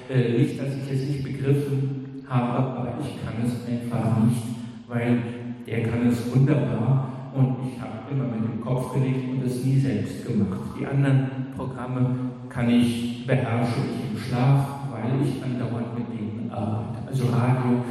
[0.08, 4.42] Äh, nicht, dass ich es nicht begriffen habe, aber ich kann es einfach nicht,
[4.88, 5.18] weil
[5.66, 9.78] er kann es wunderbar und ich habe immer mit dem Kopf gelegt und es nie
[9.78, 10.60] selbst gemacht.
[10.80, 12.14] Die anderen Programme
[12.48, 16.15] kann ich beherrschen im Schlaf, weil ich andauernd mit arbeite.
[16.56, 17.84] Also Radio,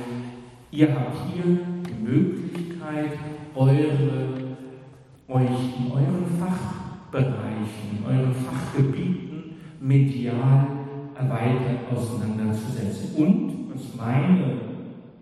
[0.71, 3.11] ihr habt hier die Möglichkeit,
[3.53, 3.77] eure,
[5.27, 9.43] euch in euren Fachbereichen, in euren Fachgebieten
[9.79, 10.65] medial
[11.13, 13.15] erweitert auseinanderzusetzen.
[13.15, 14.53] Und was meine,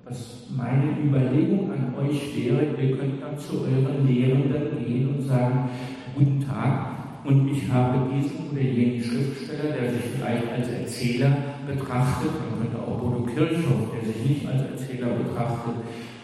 [0.06, 5.70] was meine Überlegung an euch wäre, ihr könnt dann zu euren Lehrenden gehen und sagen,
[6.16, 6.94] guten Tag,
[7.26, 12.78] und ich habe diesen oder jenen Schriftsteller, der sich vielleicht als Erzähler betrachtet, man könnte
[12.80, 15.76] auch Bodo Kirchhoff, der sich nicht als Erzähler betrachtet,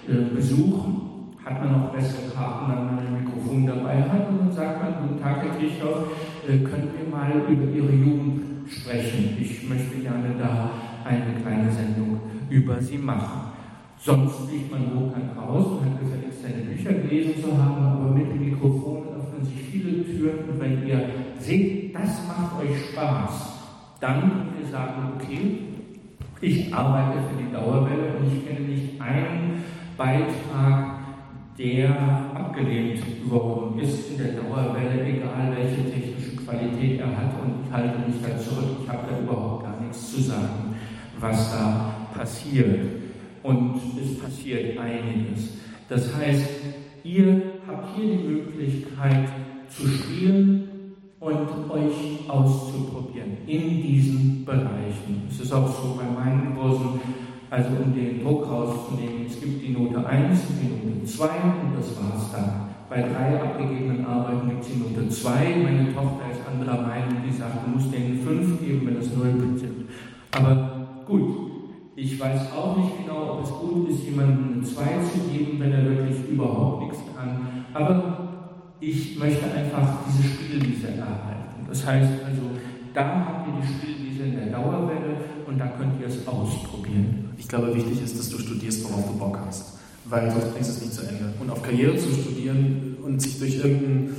[0.08, 1.10] äh, besuchen,
[1.44, 5.08] hat man noch bessere Karten, wenn man ein Mikrofon dabei hat und dann sagt man,
[5.08, 6.12] guten Tag, Herr Kirchhoff,
[6.48, 9.38] äh, können wir mal über Ihre Jugend sprechen.
[9.40, 10.72] Ich möchte gerne da
[11.06, 12.20] eine kleine Sendung
[12.50, 13.52] über Sie machen.
[13.98, 18.30] Sonst fliegt man hoch raus und hat gefälligst seine Bücher gelesen zu haben, aber mit
[18.30, 21.02] dem Mikrofon öffnen sich viele Türen und wenn ihr
[21.40, 23.49] seht, das macht euch Spaß,
[24.00, 25.60] dann ihr sagen, okay,
[26.42, 29.64] ich arbeite für die Dauerwelle und ich kenne nicht einen
[29.98, 31.00] Beitrag,
[31.58, 31.90] der
[32.34, 38.00] abgelehnt worden ist in der Dauerwelle, egal welche technische Qualität er hat und ich halte
[38.08, 40.76] mich da zurück, ich habe da überhaupt gar nichts zu sagen,
[41.20, 42.80] was da passiert.
[43.44, 45.58] Und es passiert einiges.
[45.88, 46.50] Das heißt,
[47.04, 49.30] ihr habt hier die Möglichkeit
[49.70, 50.59] zu spielen,
[51.20, 55.28] und euch auszuprobieren in diesen Bereichen.
[55.30, 57.02] Es ist auch so bei meinen Kursen,
[57.50, 61.78] also um den Druck rauszunehmen, es gibt die Note 1 und die Note 2 und
[61.78, 62.70] das war's dann.
[62.90, 65.30] Bei drei abgegebenen Arbeiten gibt es die Note 2.
[65.64, 69.58] Meine Tochter ist anderer Meinung, die sagt, du musst denen 5 geben, wenn das 0
[69.58, 69.86] sind.
[70.32, 71.50] Aber gut,
[71.96, 75.72] ich weiß auch nicht genau, ob es gut ist, jemandem eine 2 zu geben, wenn
[75.72, 77.66] er wirklich überhaupt nichts kann.
[77.74, 78.19] Aber
[78.82, 81.66] ich möchte einfach diese Spielwiese erhalten.
[81.68, 82.42] Das heißt also,
[82.94, 87.30] da habt ihr die Spielwiese in der Dauerwelle und da könnt ihr es ausprobieren.
[87.38, 89.78] Ich glaube, wichtig ist, dass du studierst, worauf du Bock hast.
[90.06, 91.34] Weil sonst bringst du es nicht zu Ende.
[91.40, 94.16] Und auf Karriere zu studieren und sich durch irgendein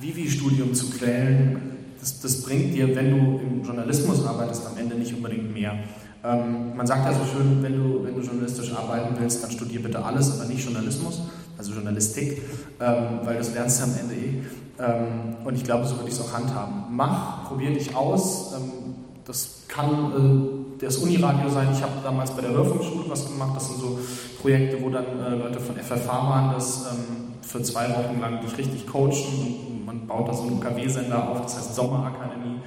[0.00, 1.60] Vivi-Studium zu quälen,
[2.00, 5.78] das, das, bringt dir, wenn du im Journalismus arbeitest, am Ende nicht unbedingt mehr.
[6.24, 9.80] Ähm, man sagt ja so schön, wenn du, wenn du journalistisch arbeiten willst, dann studier
[9.80, 11.22] bitte alles, aber nicht Journalismus
[11.62, 12.42] also Journalistik,
[12.80, 14.42] ähm, weil das lernst du am Ende eh.
[14.78, 16.84] Ähm, und ich glaube, so würde ich es auch handhaben.
[16.90, 18.52] Mach, probier dich aus.
[18.54, 18.94] Ähm,
[19.24, 21.68] das kann äh, das Uniradio sein.
[21.72, 23.52] Ich habe damals bei der Hörfunkschule was gemacht.
[23.54, 23.98] Das sind so
[24.40, 26.52] Projekte, wo dann äh, Leute von FFH waren.
[26.54, 30.54] Das ähm, für zwei Wochen lang dich richtig coachen und man baut da so einen
[30.54, 32.60] UKW-Sender auf, das heißt Sommerakademie.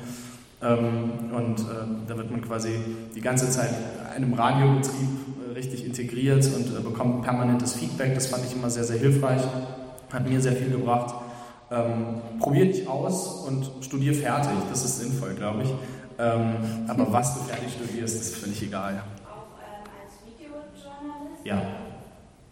[0.61, 1.63] Ähm, und äh,
[2.07, 2.79] da wird man quasi
[3.13, 3.71] die ganze Zeit
[4.15, 5.09] einem Radiobetrieb
[5.55, 8.13] richtig integriert und äh, bekommt permanentes Feedback.
[8.13, 9.41] Das fand ich immer sehr, sehr hilfreich,
[10.11, 11.15] hat mir sehr viel gebracht.
[11.71, 15.69] Ähm, probier dich aus und studier fertig, das ist sinnvoll, glaube ich.
[16.19, 19.01] Ähm, aber was du fertig studierst, ist völlig egal.
[19.25, 21.43] Auch ähm, als Videojournalist?
[21.43, 21.57] Ja.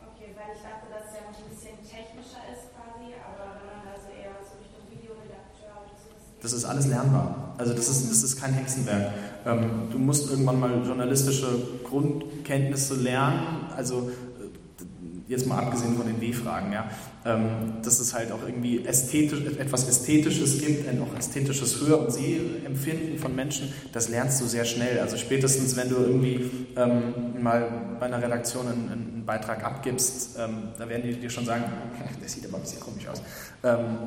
[0.01, 3.69] Okay, weil ich dachte, dass es ja noch ein bisschen technischer ist quasi, aber wenn
[3.69, 6.41] man also eher so Richtung Videoredakteur ist.
[6.41, 7.42] Das ist alles lernbar.
[7.57, 9.13] Also das ist, das ist kein Hexenwerk.
[9.45, 11.47] Ähm, du musst irgendwann mal journalistische
[11.83, 13.67] Grundkenntnisse lernen.
[13.75, 16.89] Also äh, jetzt mal abgesehen von den W-Fragen, ja,
[17.25, 22.11] ähm, dass es halt auch irgendwie ästhetisch, etwas Ästhetisches gibt, ein auch ästhetisches Hör- und
[22.11, 24.99] Sehempfinden von Menschen, das lernst du sehr schnell.
[24.99, 30.69] Also spätestens, wenn du irgendwie ähm, mal bei einer Redaktion einen, einen Beitrag abgibst, ähm,
[30.77, 31.63] da werden die dir schon sagen,
[32.21, 33.21] der sieht aber ein bisschen komisch aus.
[33.63, 33.97] Ähm,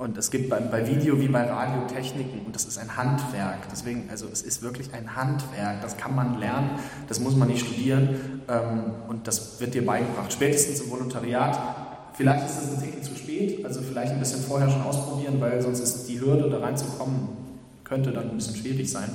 [0.00, 3.68] und es gibt bei, bei, Video wie bei Radio Techniken und das ist ein Handwerk.
[3.70, 5.82] Deswegen, also es ist wirklich ein Handwerk.
[5.82, 6.70] Das kann man lernen,
[7.06, 10.32] das muss man nicht studieren ähm, und das wird dir beigebracht.
[10.32, 11.58] Spätestens im Volontariat.
[12.14, 15.60] Vielleicht ist es ein Ticken zu spät, also vielleicht ein bisschen vorher schon ausprobieren, weil
[15.60, 17.28] sonst ist die Hürde, da reinzukommen,
[17.84, 19.10] könnte dann ein bisschen schwierig sein.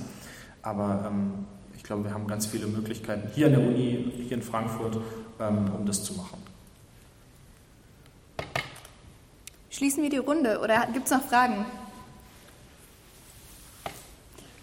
[0.61, 1.31] Aber ähm,
[1.75, 4.99] ich glaube, wir haben ganz viele Möglichkeiten hier an der Uni, hier in Frankfurt,
[5.39, 6.37] ähm, um das zu machen.
[9.75, 11.65] Schließen wir die Runde oder gibt es noch Fragen?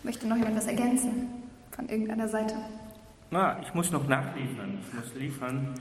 [0.05, 1.29] Möchte noch jemand was ergänzen
[1.71, 2.55] von irgendeiner Seite?
[3.31, 4.79] Na, ich muss noch nachliefern.
[4.81, 5.75] Ich muss liefern.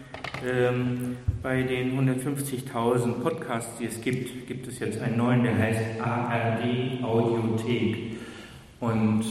[0.46, 6.02] Ähm, bei den 150.000 Podcasts, die es gibt, gibt es jetzt einen neuen, der heißt
[6.02, 8.18] ARD Audiothek.
[8.82, 9.24] Und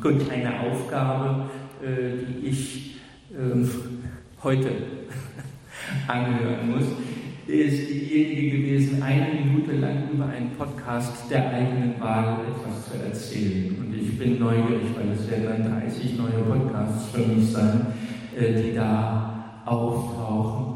[0.00, 1.50] gut, eine Aufgabe,
[1.82, 2.96] äh, die ich
[3.32, 3.66] äh,
[4.40, 4.70] heute
[6.06, 6.86] anhören muss,
[7.48, 13.76] ist diejenige gewesen, eine Minute lang über einen Podcast der eigenen Wahl etwas zu erzählen.
[13.78, 17.86] Und ich bin neugierig, weil es werden dann 30 neue Podcasts für mich sein,
[18.36, 20.74] äh, die da auftauchen.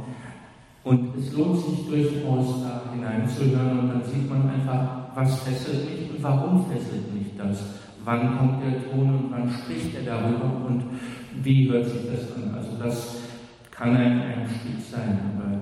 [0.84, 6.10] Und es lohnt sich durchaus da hineinzuhören und dann sieht man einfach, was fesselt mich
[6.10, 7.64] und warum fesselt mich das.
[8.04, 10.84] Wann kommt der Ton und wann spricht er darüber und
[11.42, 12.54] wie hört sich das an.
[12.54, 13.16] Also das
[13.70, 15.20] kann ein Einstieg sein.
[15.36, 15.60] Aber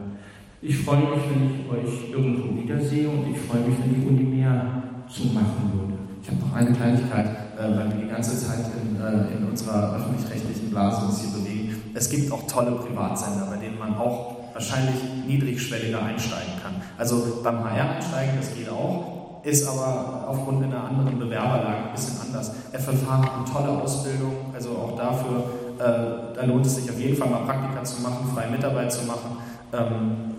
[0.63, 4.25] ich freue mich, wenn ich euch irgendwo wiedersehe und ich freue mich, wenn die Uni
[4.37, 5.99] mehr zu machen würde.
[6.23, 7.27] Ich habe noch eine Kleinigkeit,
[7.59, 11.75] äh, weil wir die ganze Zeit in, äh, in unserer öffentlich-rechtlichen Blase uns hier bewegen.
[11.95, 14.97] Es gibt auch tolle Privatsender, bei denen man auch wahrscheinlich
[15.27, 16.75] niedrigschwelliger einsteigen kann.
[16.99, 22.21] Also beim HR einsteigen, das geht auch, ist aber aufgrund einer anderen Bewerberlage ein bisschen
[22.21, 22.53] anders.
[22.73, 25.45] FFH hat eine tolle Ausbildung, also auch dafür,
[25.79, 29.07] äh, da lohnt es sich auf jeden Fall mal Praktika zu machen, freie Mitarbeit zu
[29.07, 29.39] machen.
[29.73, 30.30] Ähm,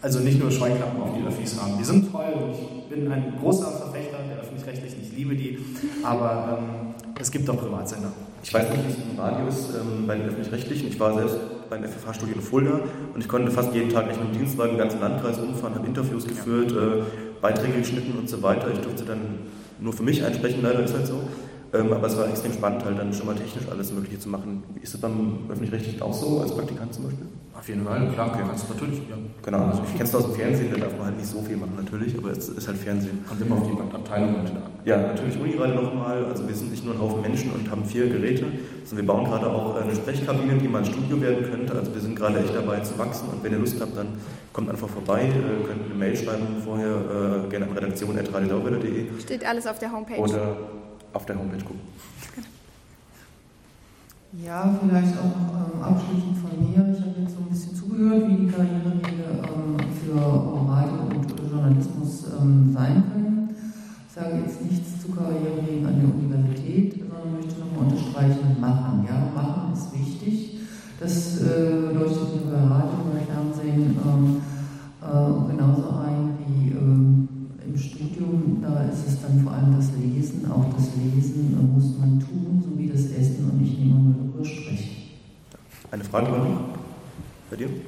[0.00, 1.76] also nicht nur Scheuklappen auf die Öffis haben.
[1.78, 5.58] Die sind toll und ich bin ein großer Verfechter der öffentlich-rechtlichen, ich liebe die,
[6.04, 8.12] aber ähm, es gibt auch Privatsender.
[8.42, 10.88] Ich weiß nicht, wie es im Radio ist ähm, bei den Öffentlich-Rechtlichen.
[10.88, 11.36] Ich war selbst
[11.68, 12.80] beim FFH-Studio in Fulda
[13.14, 15.86] und ich konnte fast jeden Tag echt mit dem Dienstwagen im ganzen Landkreis umfahren, habe
[15.86, 17.02] Interviews geführt, äh,
[17.40, 18.68] Beiträge geschnitten und so weiter.
[18.72, 19.20] Ich durfte dann
[19.80, 21.20] nur für mich einsprechen, leider ist halt so.
[21.74, 24.62] Ähm, aber es war extrem spannend, halt dann schon mal technisch alles Mögliche zu machen.
[24.80, 27.26] Ist das beim Öffentlich-Rechtlichen auch so, als Praktikant zum Beispiel?
[27.58, 28.44] Auf jeden Fall, klar, okay.
[28.46, 28.98] kannst du natürlich.
[29.10, 29.16] Ja.
[29.42, 31.56] Genau, also ich kenne es aus dem Fernsehen, da darf man halt nicht so viel
[31.56, 33.24] machen natürlich, aber es ist halt Fernsehen.
[33.26, 34.46] Kommt immer auf die Abteilung an.
[34.84, 38.08] Ja, natürlich Uniradio nochmal, also wir sind nicht nur ein Haufen Menschen und haben vier
[38.08, 38.46] Geräte,
[38.84, 42.00] sondern wir bauen gerade auch eine Sprechkabine, die mal ein Studio werden könnte, also wir
[42.00, 44.06] sind gerade echt dabei zu wachsen und wenn ihr Lust habt, dann
[44.52, 49.20] kommt einfach vorbei, äh, könnt eine Mail schreiben vorher, äh, gerne an redaktion.radiodauwelle.de.
[49.20, 50.20] Steht alles auf der Homepage.
[50.20, 50.56] Oder
[51.12, 51.80] auf der Homepage gucken.
[54.32, 56.92] Ja, vielleicht auch ähm, abschließend von mir.
[56.92, 60.20] Ich habe jetzt so ein bisschen zugehört, wie die Karrierewege ähm, für
[60.68, 63.56] Radio und Journalismus ähm, sein können.
[64.06, 68.87] Ich sage jetzt nichts zu Karrierewegen an der Universität, sondern möchte nochmal unterstreichen, machen
[78.98, 79.04] Studium.
[79.04, 80.50] Da ist dann vor allem das Lesen.
[80.50, 84.44] Auch das Lesen muss man tun, so wie das Essen und nicht immer nur darüber
[84.44, 84.96] sprechen.
[85.90, 86.56] Eine Frage, Marie?
[87.50, 87.68] Bei dir?
[87.68, 87.82] Ähm,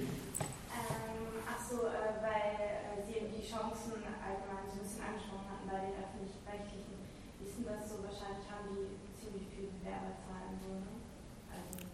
[1.44, 5.68] ach so, äh, weil äh, Sie eben die Chancen allgemein so ein bisschen angesprochen hatten
[5.68, 6.96] bei den öffentlich-rechtlichen.
[6.96, 8.00] Denn das so?
[8.00, 8.88] Wahrscheinlich haben die
[9.20, 10.96] ziemlich viel Bewerberzahlen so, ne?
[11.52, 11.84] Also,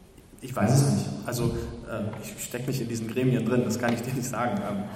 [0.47, 1.07] Ich weiß es nicht.
[1.27, 1.59] Also
[1.91, 4.63] äh, ich stecke nicht in diesen Gremien drin, das kann ich dir nicht sagen.
[4.63, 4.87] Ähm,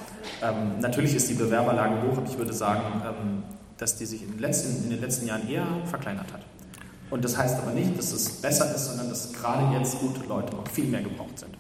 [0.47, 3.43] ähm, natürlich ist die Bewerberlage hoch und ich würde sagen, ähm,
[3.81, 6.43] dass die sich in den, letzten, in den letzten Jahren eher verkleinert hat.
[7.11, 10.57] Und das heißt aber nicht, dass es besser ist, sondern dass gerade jetzt gute Leute
[10.57, 11.57] auch viel mehr gebraucht sind.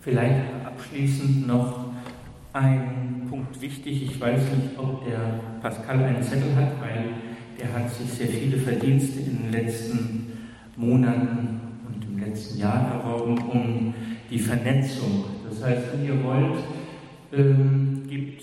[0.00, 1.86] Vielleicht abschließend noch,
[2.54, 4.04] ein Punkt wichtig.
[4.04, 7.08] Ich weiß nicht, ob der Pascal einen Zettel hat, weil
[7.58, 10.32] der hat sich sehr viele Verdienste in den letzten
[10.76, 13.94] Monaten und im letzten Jahr erworben um
[14.30, 15.24] die Vernetzung.
[15.50, 16.58] Das heißt, wenn ihr wollt,
[17.32, 18.42] ähm, gebt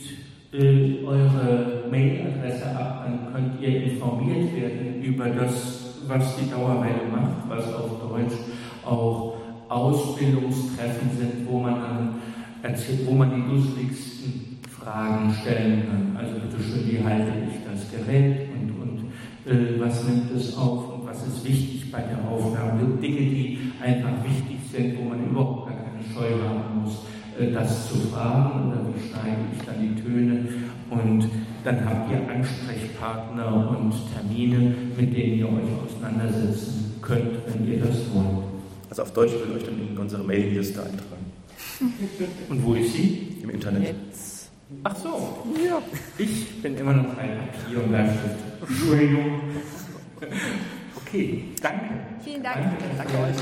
[0.53, 7.47] äh, eure Mailadresse ab, dann könnt ihr informiert werden über das, was die Dauerwelle macht,
[7.47, 8.37] was auf Deutsch
[8.85, 9.37] auch
[9.69, 12.15] Ausbildungstreffen sind, wo man dann
[12.61, 16.17] erzählt, wo man die dusseligsten Fragen stellen kann.
[16.17, 18.99] Also bitte schön, wie halte ich das Gerät und, und
[19.49, 22.97] äh, was nimmt es auf und was ist wichtig bei der Aufnahme.
[23.01, 27.05] Dinge, die einfach wichtig sind, wo man überhaupt gar keine Scheu haben muss,
[27.47, 30.45] das zu fragen oder wie schneide ich dann die Töne.
[30.89, 31.29] Und
[31.63, 38.13] dann habt ihr Ansprechpartner und Termine, mit denen ihr euch auseinandersetzen könnt, wenn ihr das
[38.13, 38.45] wollt.
[38.89, 41.25] Also auf Deutsch würde euch dann in unsere Mailingliste eintragen.
[42.49, 43.37] Und wo ist sie?
[43.41, 43.83] Im Internet.
[43.87, 44.51] Jetzt.
[44.83, 45.45] Ach so.
[45.65, 45.81] Ja.
[46.17, 48.35] Ich bin immer noch ein Papier- und Bleistift.
[48.67, 49.41] Entschuldigung.
[51.05, 51.93] Okay, danke.
[52.23, 52.57] Vielen Dank.
[52.57, 53.35] Danke, danke euch.